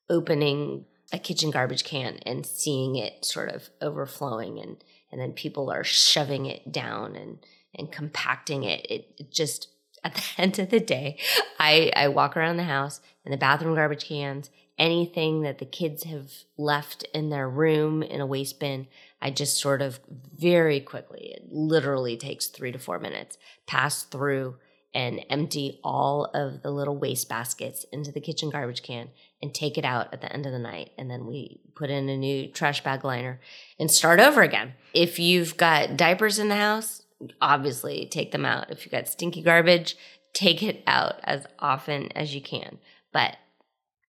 opening 0.08 0.86
a 1.12 1.18
kitchen 1.18 1.50
garbage 1.50 1.84
can 1.84 2.18
and 2.26 2.44
seeing 2.44 2.96
it 2.96 3.24
sort 3.24 3.48
of 3.50 3.70
overflowing 3.80 4.58
and 4.58 4.82
and 5.12 5.20
then 5.20 5.32
people 5.32 5.70
are 5.70 5.84
shoving 5.84 6.46
it 6.46 6.72
down 6.72 7.14
and 7.14 7.38
and 7.74 7.92
compacting 7.92 8.64
it. 8.64 8.86
It, 8.90 9.14
it 9.18 9.32
just 9.32 9.68
at 10.04 10.14
the 10.14 10.24
end 10.36 10.58
of 10.58 10.70
the 10.70 10.80
day, 10.80 11.18
I, 11.58 11.90
I 11.96 12.08
walk 12.08 12.36
around 12.36 12.56
the 12.56 12.64
house 12.64 13.00
and 13.24 13.32
the 13.32 13.38
bathroom 13.38 13.74
garbage 13.74 14.04
cans, 14.04 14.50
anything 14.78 15.42
that 15.42 15.58
the 15.58 15.64
kids 15.64 16.04
have 16.04 16.30
left 16.56 17.04
in 17.14 17.30
their 17.30 17.48
room 17.48 18.02
in 18.02 18.20
a 18.20 18.26
waste 18.26 18.58
bin, 18.58 18.86
I 19.20 19.30
just 19.30 19.58
sort 19.58 19.82
of 19.82 20.00
very 20.36 20.80
quickly, 20.80 21.32
it 21.36 21.48
literally 21.50 22.16
takes 22.16 22.46
three 22.48 22.72
to 22.72 22.78
four 22.78 22.98
minutes, 22.98 23.38
pass 23.66 24.02
through 24.02 24.56
and 24.94 25.24
empty 25.28 25.80
all 25.82 26.26
of 26.34 26.62
the 26.62 26.70
little 26.70 26.96
waste 26.96 27.28
baskets 27.28 27.84
into 27.92 28.12
the 28.12 28.20
kitchen 28.20 28.48
garbage 28.48 28.82
can 28.82 29.08
and 29.42 29.52
take 29.52 29.76
it 29.76 29.84
out 29.84 30.12
at 30.12 30.20
the 30.20 30.32
end 30.32 30.46
of 30.46 30.52
the 30.52 30.58
night. 30.58 30.90
And 30.96 31.10
then 31.10 31.26
we 31.26 31.60
put 31.74 31.90
in 31.90 32.08
a 32.08 32.16
new 32.16 32.48
trash 32.48 32.82
bag 32.84 33.04
liner 33.04 33.40
and 33.78 33.90
start 33.90 34.20
over 34.20 34.42
again. 34.42 34.74
If 34.92 35.18
you've 35.18 35.56
got 35.56 35.96
diapers 35.96 36.38
in 36.38 36.48
the 36.48 36.56
house, 36.56 37.02
obviously 37.40 38.06
take 38.06 38.30
them 38.30 38.44
out. 38.44 38.70
If 38.70 38.84
you've 38.84 38.92
got 38.92 39.08
stinky 39.08 39.42
garbage, 39.42 39.96
take 40.32 40.62
it 40.62 40.82
out 40.86 41.14
as 41.24 41.46
often 41.58 42.10
as 42.16 42.34
you 42.34 42.40
can. 42.40 42.78
But 43.12 43.36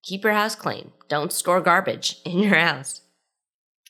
keep 0.05 0.23
your 0.23 0.33
house 0.33 0.55
clean. 0.55 0.91
Don't 1.09 1.33
store 1.33 1.59
garbage 1.59 2.21
in 2.25 2.39
your 2.39 2.55
house. 2.55 3.01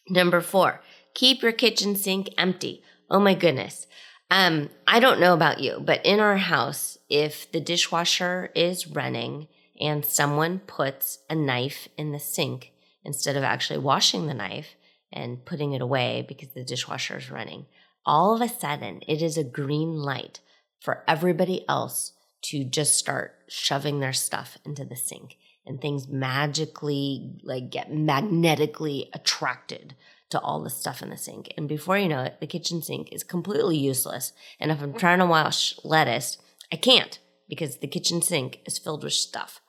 Number 0.09 0.41
four, 0.41 0.81
keep 1.13 1.41
your 1.41 1.51
kitchen 1.51 1.95
sink 1.95 2.29
empty. 2.37 2.81
Oh 3.09 3.19
my 3.19 3.35
goodness. 3.35 3.87
Um, 4.31 4.69
I 4.87 4.99
don't 4.99 5.19
know 5.19 5.33
about 5.33 5.59
you, 5.59 5.79
but 5.79 6.03
in 6.03 6.19
our 6.19 6.37
house, 6.37 6.97
if 7.09 7.51
the 7.51 7.59
dishwasher 7.59 8.49
is 8.55 8.87
running 8.87 9.47
and 9.79 10.03
someone 10.03 10.59
puts 10.59 11.19
a 11.29 11.35
knife 11.35 11.87
in 11.97 12.11
the 12.11 12.19
sink 12.19 12.71
instead 13.03 13.35
of 13.35 13.43
actually 13.43 13.79
washing 13.79 14.25
the 14.25 14.33
knife 14.33 14.75
and 15.13 15.45
putting 15.45 15.73
it 15.73 15.81
away 15.81 16.25
because 16.27 16.49
the 16.49 16.63
dishwasher 16.63 17.17
is 17.17 17.29
running, 17.29 17.67
all 18.05 18.33
of 18.33 18.41
a 18.41 18.51
sudden 18.51 19.01
it 19.07 19.21
is 19.21 19.37
a 19.37 19.43
green 19.43 19.97
light 19.97 20.39
for 20.79 21.03
everybody 21.07 21.67
else 21.69 22.13
to 22.41 22.63
just 22.63 22.95
start 22.95 23.34
shoving 23.47 23.99
their 23.99 24.13
stuff 24.13 24.57
into 24.65 24.85
the 24.85 24.95
sink 24.95 25.37
and 25.65 25.81
things 25.81 26.07
magically 26.07 27.39
like 27.43 27.69
get 27.69 27.91
magnetically 27.91 29.09
attracted 29.13 29.95
to 30.29 30.39
all 30.39 30.61
the 30.61 30.69
stuff 30.69 31.01
in 31.01 31.09
the 31.09 31.17
sink. 31.17 31.53
And 31.57 31.67
before 31.67 31.97
you 31.97 32.07
know 32.07 32.23
it, 32.23 32.39
the 32.39 32.47
kitchen 32.47 32.81
sink 32.81 33.11
is 33.11 33.23
completely 33.23 33.77
useless. 33.77 34.33
And 34.59 34.71
if 34.71 34.81
I'm 34.81 34.93
mm. 34.93 34.99
trying 34.99 35.19
to 35.19 35.25
wash 35.25 35.77
lettuce, 35.83 36.37
I 36.71 36.77
can't 36.77 37.19
because 37.47 37.77
the 37.77 37.87
kitchen 37.87 38.21
sink 38.21 38.59
is 38.65 38.79
filled 38.79 39.03
with 39.03 39.13
stuff. 39.13 39.61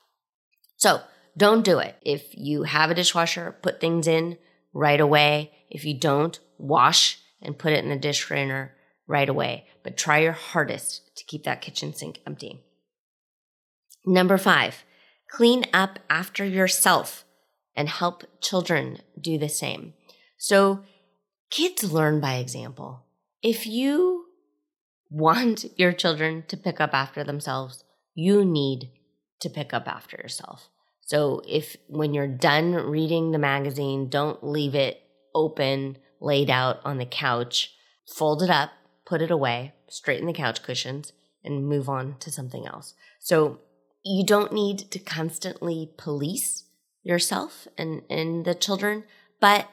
So 0.77 1.01
don't 1.35 1.63
do 1.63 1.79
it. 1.79 1.95
If 2.01 2.35
you 2.35 2.63
have 2.63 2.89
a 2.89 2.95
dishwasher, 2.95 3.55
put 3.61 3.79
things 3.79 4.07
in 4.07 4.37
right 4.73 4.99
away. 4.99 5.51
If 5.69 5.85
you 5.85 5.99
don't, 5.99 6.39
wash 6.57 7.19
and 7.41 7.57
put 7.57 7.73
it 7.73 7.83
in 7.83 7.89
the 7.89 7.95
dish 7.95 8.25
drainer 8.25 8.75
right 9.05 9.29
away. 9.29 9.67
But 9.83 9.97
try 9.97 10.19
your 10.19 10.33
hardest 10.33 11.15
to 11.17 11.23
keep 11.25 11.43
that 11.43 11.61
kitchen 11.61 11.93
sink 11.93 12.19
empty. 12.25 12.63
Number 14.07 14.37
five, 14.37 14.85
clean 15.29 15.65
up 15.73 15.99
after 16.09 16.45
yourself 16.45 17.25
and 17.75 17.89
help 17.89 18.23
children 18.41 18.99
do 19.19 19.37
the 19.37 19.49
same. 19.49 19.93
So 20.37 20.83
kids 21.49 21.91
learn 21.91 22.21
by 22.21 22.35
example. 22.35 23.03
If 23.43 23.67
you 23.67 24.25
want 25.09 25.65
your 25.77 25.91
children 25.91 26.45
to 26.47 26.55
pick 26.55 26.79
up 26.79 26.93
after 26.93 27.23
themselves, 27.23 27.83
you 28.15 28.45
need 28.45 28.91
to 29.41 29.49
pick 29.49 29.73
up 29.73 29.89
after 29.89 30.15
yourself. 30.15 30.69
So 31.01 31.41
if 31.45 31.75
when 31.87 32.13
you're 32.13 32.27
done 32.27 32.73
reading 32.73 33.31
the 33.31 33.37
magazine, 33.37 34.07
don't 34.07 34.41
leave 34.41 34.73
it 34.73 35.01
open 35.35 35.97
laid 36.19 36.49
out 36.49 36.79
on 36.83 36.97
the 36.97 37.05
couch, 37.05 37.73
fold 38.07 38.41
it 38.41 38.49
up, 38.49 38.71
put 39.05 39.21
it 39.21 39.31
away, 39.31 39.73
straighten 39.89 40.27
the 40.27 40.33
couch 40.33 40.63
cushions, 40.63 41.13
and 41.43 41.67
move 41.67 41.87
on 41.87 42.15
to 42.19 42.31
something 42.31 42.65
else. 42.65 42.93
So 43.19 43.59
you 44.07 44.23
don't 44.25 44.53
need 44.53 44.89
to 44.91 44.99
constantly 44.99 45.89
police 45.97 46.65
yourself 47.03 47.67
and, 47.77 48.01
and 48.09 48.45
the 48.45 48.55
children, 48.55 49.03
but 49.39 49.67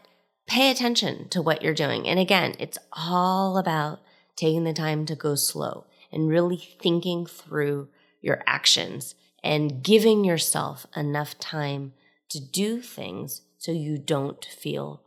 pay 0.47 0.71
attention 0.71 1.29
to 1.29 1.41
what 1.41 1.63
you're 1.63 1.75
doing. 1.75 2.07
And 2.07 2.19
again, 2.19 2.55
it's 2.59 2.79
all 2.93 3.57
about 3.57 4.01
taking 4.37 4.65
the 4.65 4.73
time 4.73 5.07
to 5.07 5.15
go 5.15 5.35
slow 5.35 5.87
and 6.13 6.29
really 6.29 6.57
thinking 6.57 7.27
through 7.27 7.89
your 8.21 8.43
actions 8.47 9.15
and 9.43 9.83
giving 9.83 10.25
yourself 10.25 10.87
enough 10.97 11.39
time 11.39 11.93
to 12.31 12.41
do 12.41 12.81
things 12.81 13.43
so 13.59 13.73
you 13.73 13.99
don't 13.99 14.45
feel 14.45 15.03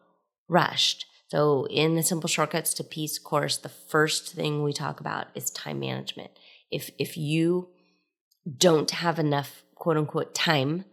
rushed. 0.47 1.05
So, 1.29 1.67
in 1.69 1.95
the 1.95 2.03
Simple 2.03 2.29
Shortcuts 2.29 2.73
to 2.75 2.83
Peace 2.85 3.19
course, 3.19 3.57
the 3.57 3.67
first 3.67 4.33
thing 4.33 4.63
we 4.63 4.71
talk 4.71 5.01
about 5.01 5.27
is 5.35 5.49
time 5.49 5.79
management. 5.79 6.31
If, 6.71 6.89
if 6.97 7.17
you 7.17 7.69
don't 8.57 8.91
have 8.91 9.19
enough 9.19 9.63
quote 9.75 9.97
unquote 9.97 10.33
time 10.33 10.85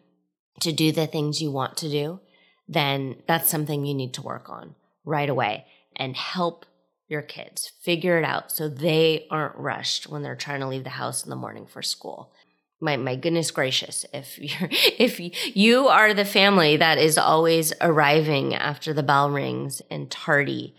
to 0.60 0.72
do 0.72 0.92
the 0.92 1.06
things 1.06 1.42
you 1.42 1.50
want 1.50 1.76
to 1.78 1.90
do, 1.90 2.20
then 2.68 3.16
that's 3.26 3.50
something 3.50 3.84
you 3.84 3.94
need 3.94 4.14
to 4.14 4.22
work 4.22 4.48
on 4.48 4.74
right 5.04 5.28
away 5.28 5.66
and 5.96 6.16
help 6.16 6.64
your 7.08 7.22
kids 7.22 7.70
figure 7.82 8.18
it 8.18 8.24
out 8.24 8.50
so 8.50 8.68
they 8.68 9.26
aren't 9.30 9.56
rushed 9.56 10.08
when 10.08 10.22
they're 10.22 10.36
trying 10.36 10.60
to 10.60 10.66
leave 10.66 10.84
the 10.84 10.90
house 10.90 11.22
in 11.22 11.30
the 11.30 11.36
morning 11.36 11.66
for 11.66 11.82
school. 11.82 12.32
My 12.80 12.96
my 12.96 13.16
goodness 13.16 13.50
gracious 13.50 14.04
if 14.12 14.38
you're 14.38 14.70
if 14.98 15.20
you 15.56 15.88
are 15.88 16.14
the 16.14 16.24
family 16.24 16.76
that 16.76 16.98
is 16.98 17.18
always 17.18 17.72
arriving 17.80 18.54
after 18.54 18.92
the 18.92 19.02
bell 19.02 19.30
rings 19.30 19.82
and 19.90 20.10
tardy 20.10 20.74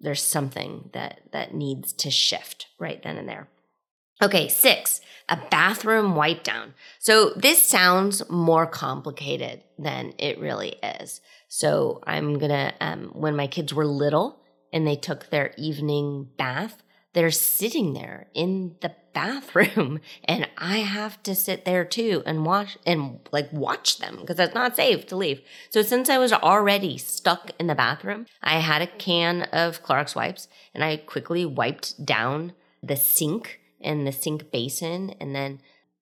there's 0.00 0.22
something 0.22 0.90
that 0.92 1.20
that 1.32 1.54
needs 1.54 1.92
to 1.92 2.10
shift 2.10 2.66
right 2.78 3.02
then 3.02 3.16
and 3.16 3.28
there 3.28 3.48
okay 4.20 4.48
6 4.48 5.00
a 5.28 5.38
bathroom 5.50 6.14
wipe 6.14 6.42
down 6.42 6.74
so 6.98 7.30
this 7.36 7.62
sounds 7.62 8.28
more 8.28 8.66
complicated 8.66 9.62
than 9.78 10.12
it 10.18 10.38
really 10.38 10.76
is 11.00 11.20
so 11.48 12.00
i'm 12.06 12.38
to 12.38 12.74
um, 12.80 13.10
when 13.14 13.36
my 13.36 13.46
kids 13.46 13.72
were 13.72 13.86
little 13.86 14.40
and 14.72 14.86
they 14.86 14.96
took 14.96 15.30
their 15.30 15.52
evening 15.56 16.28
bath 16.36 16.82
they're 17.12 17.30
sitting 17.30 17.92
there 17.92 18.28
in 18.34 18.76
the 18.80 18.94
bathroom 19.12 20.00
and 20.24 20.48
I 20.56 20.78
have 20.78 21.22
to 21.24 21.34
sit 21.34 21.64
there 21.64 21.84
too 21.84 22.22
and 22.26 22.44
watch 22.44 22.78
and 22.86 23.20
like 23.30 23.52
watch 23.52 23.98
them 23.98 24.18
because 24.20 24.38
it's 24.38 24.54
not 24.54 24.76
safe 24.76 25.06
to 25.08 25.16
leave. 25.16 25.42
So 25.70 25.82
since 25.82 26.08
I 26.08 26.18
was 26.18 26.32
already 26.32 26.98
stuck 26.98 27.50
in 27.58 27.66
the 27.66 27.74
bathroom, 27.74 28.26
I 28.42 28.60
had 28.60 28.82
a 28.82 28.86
can 28.86 29.42
of 29.44 29.82
Clorox 29.82 30.16
wipes 30.16 30.48
and 30.74 30.82
I 30.82 30.96
quickly 30.96 31.44
wiped 31.44 32.04
down 32.04 32.52
the 32.82 32.96
sink 32.96 33.60
and 33.82 34.06
the 34.06 34.12
sink 34.12 34.50
basin 34.50 35.10
and 35.20 35.34
then 35.34 35.60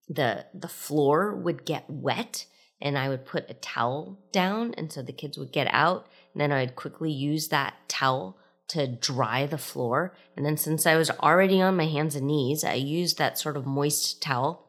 the 0.09 0.47
the 0.55 0.69
floor 0.69 1.35
would 1.35 1.65
get 1.65 1.85
wet 1.89 2.47
and 2.81 2.97
I 2.97 3.09
would 3.09 3.27
put 3.27 3.51
a 3.51 3.55
towel 3.55 4.19
down. 4.33 4.75
And 4.77 4.91
so 4.91 5.03
the 5.03 5.13
kids 5.13 5.37
would 5.39 5.53
get 5.53 5.69
out. 5.71 6.09
And 6.33 6.41
then 6.41 6.53
I'd 6.53 6.77
quickly 6.77 7.13
use 7.13 7.49
that 7.49 7.75
towel 7.89 8.39
to 8.69 8.87
dry 8.87 9.47
the 9.47 9.59
floor. 9.59 10.15
And 10.37 10.47
then 10.47 10.57
since 10.57 10.87
I 10.87 10.97
was 10.97 11.11
already 11.11 11.61
on 11.61 11.77
my 11.77 11.87
hands 11.87 12.15
and 12.15 12.27
knees, 12.27 12.65
I 12.65 12.75
used 12.75 13.19
that 13.19 13.39
sort 13.39 13.57
of 13.57 13.67
moist 13.67 14.23
towel 14.23 14.67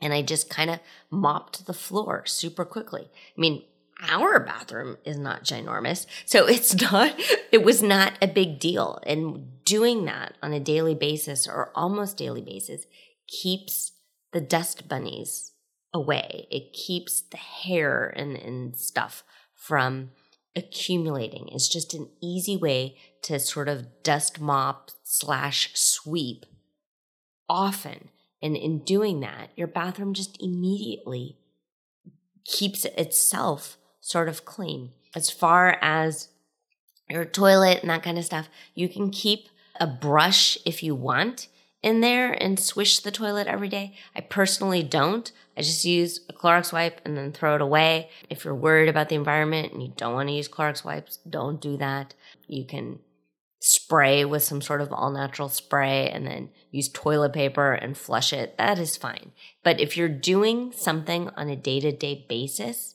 and 0.00 0.12
I 0.12 0.22
just 0.22 0.50
kind 0.50 0.70
of 0.70 0.80
mopped 1.10 1.66
the 1.66 1.74
floor 1.74 2.24
super 2.26 2.64
quickly. 2.64 3.08
I 3.10 3.40
mean, 3.40 3.62
our 4.10 4.40
bathroom 4.40 4.96
is 5.04 5.16
not 5.16 5.44
ginormous. 5.44 6.06
So 6.24 6.46
it's 6.46 6.74
not, 6.90 7.14
it 7.52 7.62
was 7.62 7.82
not 7.82 8.14
a 8.20 8.26
big 8.26 8.58
deal. 8.58 8.98
And 9.06 9.52
doing 9.66 10.06
that 10.06 10.34
on 10.42 10.54
a 10.54 10.60
daily 10.60 10.94
basis 10.94 11.46
or 11.46 11.72
almost 11.74 12.16
daily 12.16 12.40
basis 12.40 12.86
keeps 13.28 13.92
the 14.32 14.40
dust 14.40 14.88
bunnies 14.88 15.52
away. 15.92 16.46
It 16.50 16.72
keeps 16.72 17.20
the 17.20 17.36
hair 17.36 18.12
and, 18.16 18.36
and 18.36 18.76
stuff 18.76 19.24
from 19.52 20.12
accumulating. 20.54 21.48
It's 21.52 21.68
just 21.68 21.92
an 21.92 22.08
easy 22.22 22.56
way 22.56 22.96
to 23.22 23.38
sort 23.38 23.68
of 23.68 24.02
dust 24.02 24.40
mop 24.40 24.90
slash 25.02 25.70
sweep 25.74 26.46
often. 27.48 28.08
And 28.40 28.56
in 28.56 28.84
doing 28.84 29.20
that, 29.20 29.50
your 29.56 29.66
bathroom 29.66 30.14
just 30.14 30.40
immediately 30.40 31.38
keeps 32.44 32.84
itself 32.84 33.76
sort 34.00 34.28
of 34.28 34.44
clean. 34.44 34.92
As 35.14 35.30
far 35.30 35.78
as 35.82 36.28
your 37.08 37.24
toilet 37.24 37.80
and 37.80 37.90
that 37.90 38.02
kind 38.02 38.18
of 38.18 38.24
stuff, 38.24 38.48
you 38.74 38.88
can 38.88 39.10
keep 39.10 39.48
a 39.80 39.86
brush 39.86 40.58
if 40.64 40.82
you 40.82 40.94
want 40.94 41.48
in 41.82 42.00
there 42.00 42.32
and 42.32 42.58
swish 42.58 42.98
the 43.00 43.10
toilet 43.10 43.46
every 43.46 43.68
day. 43.68 43.94
I 44.14 44.20
personally 44.20 44.82
don't. 44.82 45.30
I 45.56 45.62
just 45.62 45.84
use 45.84 46.20
a 46.28 46.32
Clorox 46.32 46.72
wipe 46.72 47.00
and 47.04 47.16
then 47.16 47.32
throw 47.32 47.54
it 47.54 47.60
away. 47.60 48.10
If 48.28 48.44
you're 48.44 48.54
worried 48.54 48.88
about 48.88 49.08
the 49.08 49.14
environment 49.14 49.72
and 49.72 49.82
you 49.82 49.92
don't 49.96 50.14
want 50.14 50.28
to 50.28 50.34
use 50.34 50.48
Clorox 50.48 50.84
wipes, 50.84 51.18
don't 51.28 51.60
do 51.60 51.76
that. 51.76 52.14
You 52.48 52.64
can 52.64 52.98
spray 53.60 54.24
with 54.24 54.42
some 54.42 54.60
sort 54.60 54.80
of 54.80 54.92
all 54.92 55.10
natural 55.10 55.48
spray 55.48 56.10
and 56.10 56.26
then 56.26 56.50
use 56.70 56.88
toilet 56.88 57.32
paper 57.32 57.72
and 57.72 57.96
flush 57.96 58.32
it. 58.32 58.56
That 58.58 58.78
is 58.78 58.96
fine. 58.96 59.32
But 59.62 59.80
if 59.80 59.96
you're 59.96 60.08
doing 60.08 60.72
something 60.72 61.30
on 61.36 61.48
a 61.48 61.56
day 61.56 61.80
to 61.80 61.92
day 61.92 62.26
basis, 62.28 62.94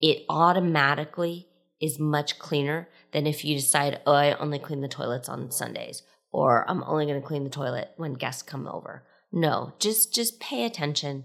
it 0.00 0.24
automatically 0.28 1.48
is 1.82 1.98
much 1.98 2.38
cleaner 2.38 2.88
than 3.10 3.26
if 3.26 3.44
you 3.44 3.56
decide, 3.56 4.00
oh, 4.06 4.12
I 4.12 4.34
only 4.36 4.58
clean 4.58 4.80
the 4.80 4.88
toilets 4.88 5.28
on 5.28 5.50
Sundays 5.50 6.02
or 6.32 6.68
I'm 6.68 6.82
only 6.84 7.06
going 7.06 7.20
to 7.20 7.26
clean 7.26 7.44
the 7.44 7.50
toilet 7.50 7.92
when 7.96 8.14
guests 8.14 8.42
come 8.42 8.66
over. 8.66 9.04
No, 9.30 9.74
just 9.78 10.14
just 10.14 10.40
pay 10.40 10.64
attention 10.64 11.24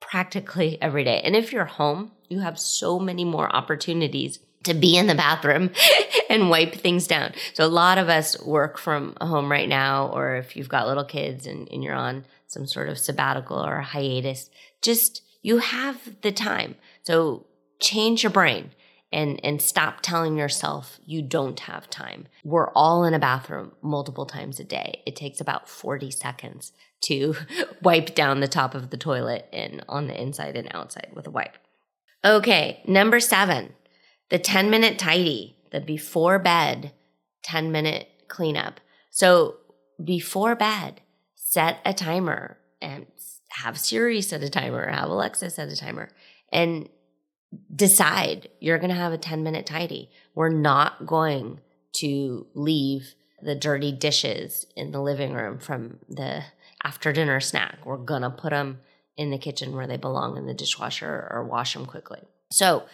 practically 0.00 0.78
every 0.82 1.04
day. 1.04 1.20
And 1.24 1.34
if 1.34 1.52
you're 1.52 1.64
home, 1.64 2.12
you 2.28 2.40
have 2.40 2.58
so 2.58 2.98
many 2.98 3.24
more 3.24 3.54
opportunities 3.54 4.40
to 4.64 4.74
be 4.74 4.96
in 4.96 5.06
the 5.06 5.14
bathroom 5.14 5.70
and 6.30 6.50
wipe 6.50 6.74
things 6.74 7.06
down. 7.06 7.32
So 7.54 7.64
a 7.64 7.68
lot 7.68 7.98
of 7.98 8.08
us 8.08 8.40
work 8.42 8.78
from 8.78 9.16
home 9.20 9.50
right 9.50 9.68
now, 9.68 10.08
or 10.08 10.36
if 10.36 10.56
you've 10.56 10.68
got 10.68 10.88
little 10.88 11.04
kids 11.04 11.46
and, 11.46 11.68
and 11.70 11.84
you're 11.84 11.94
on 11.94 12.24
some 12.48 12.66
sort 12.66 12.88
of 12.88 12.98
sabbatical 12.98 13.64
or 13.64 13.80
hiatus, 13.80 14.50
just 14.82 15.22
you 15.42 15.58
have 15.58 16.20
the 16.22 16.32
time. 16.32 16.74
So 17.04 17.46
change 17.78 18.24
your 18.24 18.32
brain 18.32 18.72
and 19.16 19.40
and 19.42 19.62
stop 19.62 20.02
telling 20.02 20.36
yourself 20.36 21.00
you 21.06 21.22
don't 21.22 21.58
have 21.60 21.88
time. 21.88 22.26
We're 22.44 22.70
all 22.72 23.02
in 23.04 23.14
a 23.14 23.18
bathroom 23.18 23.72
multiple 23.80 24.26
times 24.26 24.60
a 24.60 24.64
day. 24.64 25.02
It 25.06 25.16
takes 25.16 25.40
about 25.40 25.68
40 25.68 26.10
seconds 26.10 26.72
to 27.04 27.34
wipe 27.82 28.14
down 28.14 28.40
the 28.40 28.46
top 28.46 28.74
of 28.74 28.90
the 28.90 28.98
toilet 28.98 29.48
and 29.52 29.82
on 29.88 30.06
the 30.06 30.20
inside 30.20 30.54
and 30.54 30.68
outside 30.74 31.08
with 31.14 31.26
a 31.26 31.30
wipe. 31.30 31.56
Okay, 32.24 32.82
number 32.86 33.18
7. 33.18 33.72
The 34.28 34.38
10 34.38 34.68
minute 34.68 34.98
tidy, 34.98 35.56
the 35.72 35.80
before 35.80 36.38
bed 36.38 36.92
10 37.42 37.72
minute 37.72 38.08
cleanup. 38.28 38.80
So, 39.10 39.56
before 40.04 40.54
bed, 40.54 41.00
set 41.34 41.78
a 41.86 41.94
timer 41.94 42.58
and 42.82 43.06
have 43.48 43.78
Siri 43.78 44.20
set 44.20 44.42
a 44.42 44.50
timer, 44.50 44.90
have 44.90 45.08
Alexa 45.08 45.48
set 45.48 45.70
a 45.70 45.76
timer, 45.76 46.10
and 46.52 46.90
decide 47.74 48.48
you're 48.60 48.78
going 48.78 48.90
to 48.90 48.96
have 48.96 49.12
a 49.12 49.18
10 49.18 49.42
minute 49.42 49.66
tidy. 49.66 50.10
We're 50.34 50.50
not 50.50 51.06
going 51.06 51.60
to 51.98 52.46
leave 52.54 53.14
the 53.42 53.54
dirty 53.54 53.92
dishes 53.92 54.66
in 54.76 54.92
the 54.92 55.00
living 55.00 55.34
room 55.34 55.58
from 55.58 55.98
the 56.08 56.42
after 56.82 57.12
dinner 57.12 57.40
snack. 57.40 57.78
We're 57.84 57.96
going 57.96 58.22
to 58.22 58.30
put 58.30 58.50
them 58.50 58.80
in 59.16 59.30
the 59.30 59.38
kitchen 59.38 59.74
where 59.74 59.86
they 59.86 59.96
belong 59.96 60.36
in 60.36 60.46
the 60.46 60.54
dishwasher 60.54 61.28
or 61.30 61.44
wash 61.44 61.74
them 61.74 61.86
quickly. 61.86 62.20
So 62.50 62.84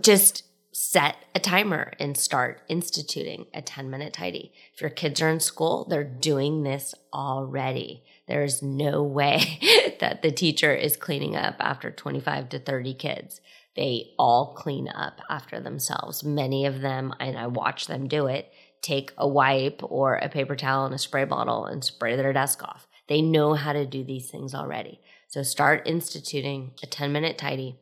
just 0.00 0.44
set 0.72 1.16
a 1.34 1.40
timer 1.40 1.92
and 1.98 2.16
start 2.16 2.62
instituting 2.68 3.46
a 3.52 3.60
10 3.62 3.90
minute 3.90 4.12
tidy. 4.12 4.52
If 4.74 4.80
your 4.80 4.90
kids 4.90 5.20
are 5.20 5.28
in 5.28 5.40
school, 5.40 5.86
they're 5.88 6.04
doing 6.04 6.62
this 6.62 6.94
already. 7.12 8.04
There's 8.30 8.62
no 8.62 9.02
way 9.02 9.58
that 9.98 10.22
the 10.22 10.30
teacher 10.30 10.72
is 10.72 10.96
cleaning 10.96 11.34
up 11.34 11.56
after 11.58 11.90
25 11.90 12.50
to 12.50 12.60
30 12.60 12.94
kids. 12.94 13.40
They 13.74 14.12
all 14.20 14.54
clean 14.54 14.86
up 14.86 15.20
after 15.28 15.58
themselves. 15.58 16.22
Many 16.22 16.64
of 16.64 16.80
them, 16.80 17.12
and 17.18 17.36
I 17.36 17.48
watch 17.48 17.88
them 17.88 18.06
do 18.06 18.28
it, 18.28 18.52
take 18.82 19.12
a 19.18 19.26
wipe 19.26 19.80
or 19.82 20.14
a 20.14 20.28
paper 20.28 20.54
towel 20.54 20.86
and 20.86 20.94
a 20.94 20.98
spray 20.98 21.24
bottle 21.24 21.64
and 21.66 21.82
spray 21.82 22.14
their 22.14 22.32
desk 22.32 22.62
off. 22.62 22.86
They 23.08 23.20
know 23.20 23.54
how 23.54 23.72
to 23.72 23.84
do 23.84 24.04
these 24.04 24.30
things 24.30 24.54
already. 24.54 25.00
So 25.26 25.42
start 25.42 25.88
instituting 25.88 26.74
a 26.84 26.86
10 26.86 27.10
minute 27.10 27.36
tidy 27.36 27.80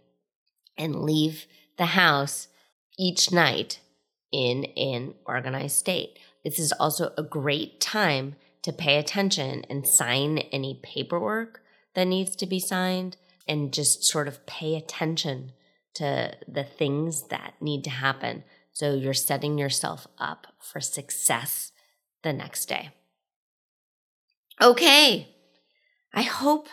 and 0.79 1.03
leave 1.03 1.45
the 1.77 1.87
house 1.87 2.49
each 2.99 3.31
night 3.31 3.81
in 4.33 4.65
an 4.79 5.13
organized 5.27 5.77
state. 5.77 6.19
This 6.43 6.59
is 6.59 6.73
also 6.73 7.13
a 7.19 7.23
great 7.23 7.83
time 7.83 8.37
to 8.63 8.73
pay 8.73 8.99
attention 8.99 9.65
and 9.71 9.87
sign 9.87 10.39
any 10.39 10.81
paperwork 10.83 11.63
that 11.95 12.07
needs 12.07 12.37
to 12.37 12.47
be 12.47 12.61
signed 12.61 13.17
and 13.47 13.73
just 13.73 14.05
sort 14.05 14.29
of 14.29 14.45
pay 14.47 14.77
attention 14.77 15.53
to 15.95 16.33
the 16.47 16.65
things 16.65 17.29
that 17.29 17.55
need 17.61 17.83
to 17.85 17.91
happen. 17.91 18.45
So 18.73 18.95
you're 18.95 19.15
setting 19.15 19.59
yourself 19.59 20.07
up 20.19 20.47
for 20.61 20.81
success 20.81 21.73
the 22.23 22.33
next 22.33 22.67
day. 22.67 22.91
Okay. 24.61 25.35
I 26.13 26.23
hope 26.23 26.69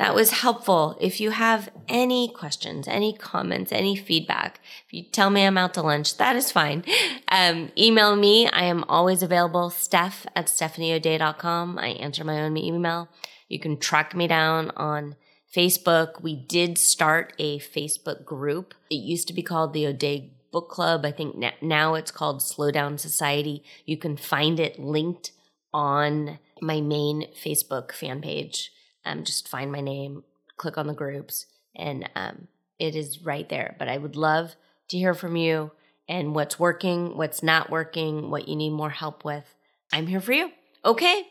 that 0.00 0.14
was 0.14 0.30
helpful. 0.30 0.96
If 0.98 1.20
you 1.20 1.30
have 1.30 1.68
any 1.86 2.28
questions, 2.28 2.88
any 2.88 3.12
comments, 3.12 3.70
any 3.70 3.94
feedback, 3.94 4.58
if 4.86 4.94
you 4.94 5.02
tell 5.02 5.28
me 5.28 5.44
I'm 5.44 5.58
out 5.58 5.74
to 5.74 5.82
lunch, 5.82 6.16
that 6.16 6.36
is 6.36 6.50
fine. 6.50 6.84
Um, 7.32 7.70
email 7.78 8.16
me. 8.16 8.48
I 8.48 8.64
am 8.64 8.82
always 8.88 9.22
available, 9.22 9.70
steph 9.70 10.26
at 10.34 10.46
stephanieodea.com. 10.46 11.78
I 11.78 11.90
answer 11.90 12.24
my 12.24 12.40
own 12.40 12.56
email. 12.56 13.08
You 13.48 13.60
can 13.60 13.78
track 13.78 14.16
me 14.16 14.26
down 14.26 14.72
on 14.76 15.14
Facebook. 15.54 16.20
We 16.20 16.34
did 16.34 16.76
start 16.76 17.32
a 17.38 17.60
Facebook 17.60 18.24
group. 18.24 18.74
It 18.90 18.96
used 18.96 19.28
to 19.28 19.32
be 19.32 19.44
called 19.44 19.72
the 19.72 19.86
O'Dea 19.86 20.32
Book 20.50 20.70
Club. 20.70 21.04
I 21.04 21.12
think 21.12 21.36
now 21.62 21.94
it's 21.94 22.10
called 22.10 22.42
Slow 22.42 22.72
Down 22.72 22.98
Society. 22.98 23.62
You 23.86 23.96
can 23.96 24.16
find 24.16 24.58
it 24.58 24.80
linked 24.80 25.30
on 25.72 26.40
my 26.60 26.80
main 26.80 27.28
Facebook 27.40 27.92
fan 27.92 28.20
page. 28.22 28.72
Um, 29.04 29.24
just 29.24 29.48
find 29.48 29.72
my 29.72 29.80
name, 29.80 30.24
click 30.56 30.76
on 30.78 30.86
the 30.86 30.94
groups, 30.94 31.46
and 31.74 32.08
um, 32.14 32.48
it 32.78 32.94
is 32.94 33.22
right 33.22 33.48
there. 33.48 33.76
But 33.78 33.88
I 33.88 33.98
would 33.98 34.16
love 34.16 34.56
to 34.88 34.98
hear 34.98 35.14
from 35.14 35.36
you 35.36 35.70
and 36.08 36.34
what's 36.34 36.58
working, 36.58 37.16
what's 37.16 37.42
not 37.42 37.70
working, 37.70 38.30
what 38.30 38.48
you 38.48 38.56
need 38.56 38.70
more 38.70 38.90
help 38.90 39.24
with. 39.24 39.54
I'm 39.92 40.06
here 40.06 40.20
for 40.20 40.32
you. 40.32 40.50
Okay. 40.84 41.28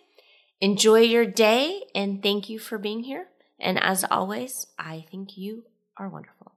Enjoy 0.62 1.00
your 1.00 1.26
day 1.26 1.84
and 1.96 2.22
thank 2.22 2.50
you 2.50 2.60
for 2.60 2.78
being 2.78 3.04
here. 3.04 3.28
And 3.60 3.82
as 3.82 4.06
always, 4.10 4.68
I 4.78 5.06
think 5.10 5.38
you 5.38 5.66
are 5.98 6.10
wonderful. 6.10 6.54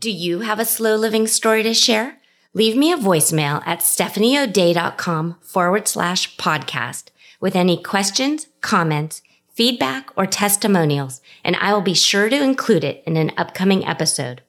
Do 0.00 0.10
you 0.10 0.40
have 0.40 0.58
a 0.58 0.64
slow 0.64 0.96
living 0.96 1.26
story 1.26 1.62
to 1.62 1.74
share? 1.74 2.16
Leave 2.54 2.74
me 2.74 2.90
a 2.90 2.96
voicemail 2.96 3.62
at 3.66 3.80
stephanieodea.com 3.80 5.36
forward 5.42 5.86
slash 5.86 6.38
podcast 6.38 7.08
with 7.38 7.54
any 7.54 7.76
questions, 7.76 8.46
comments, 8.62 9.20
feedback, 9.52 10.08
or 10.16 10.24
testimonials, 10.24 11.20
and 11.44 11.54
I 11.56 11.74
will 11.74 11.82
be 11.82 11.92
sure 11.92 12.30
to 12.30 12.42
include 12.42 12.82
it 12.82 13.04
in 13.06 13.18
an 13.18 13.32
upcoming 13.36 13.84
episode. 13.84 14.40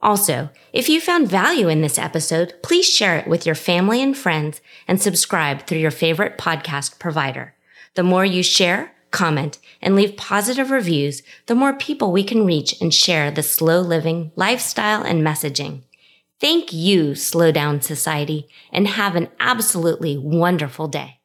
Also, 0.00 0.50
if 0.72 0.88
you 0.88 1.00
found 1.00 1.26
value 1.26 1.66
in 1.66 1.80
this 1.80 1.98
episode, 1.98 2.54
please 2.62 2.88
share 2.88 3.18
it 3.18 3.26
with 3.26 3.44
your 3.44 3.56
family 3.56 4.00
and 4.00 4.16
friends 4.16 4.60
and 4.86 5.02
subscribe 5.02 5.66
through 5.66 5.78
your 5.78 5.90
favorite 5.90 6.38
podcast 6.38 7.00
provider. 7.00 7.54
The 7.94 8.04
more 8.04 8.24
you 8.24 8.44
share, 8.44 8.94
comment, 9.12 9.58
and 9.80 9.94
leave 9.94 10.16
positive 10.16 10.70
reviews, 10.70 11.22
the 11.46 11.54
more 11.54 11.72
people 11.72 12.10
we 12.10 12.24
can 12.24 12.44
reach 12.44 12.80
and 12.80 12.92
share 12.92 13.30
the 13.30 13.42
slow 13.42 13.80
living 13.80 14.32
lifestyle 14.34 15.02
and 15.02 15.22
messaging. 15.22 15.82
Thank 16.40 16.72
you, 16.72 17.14
Slow 17.14 17.52
Down 17.52 17.80
Society, 17.80 18.48
and 18.72 18.88
have 18.88 19.14
an 19.14 19.28
absolutely 19.38 20.18
wonderful 20.18 20.88
day. 20.88 21.21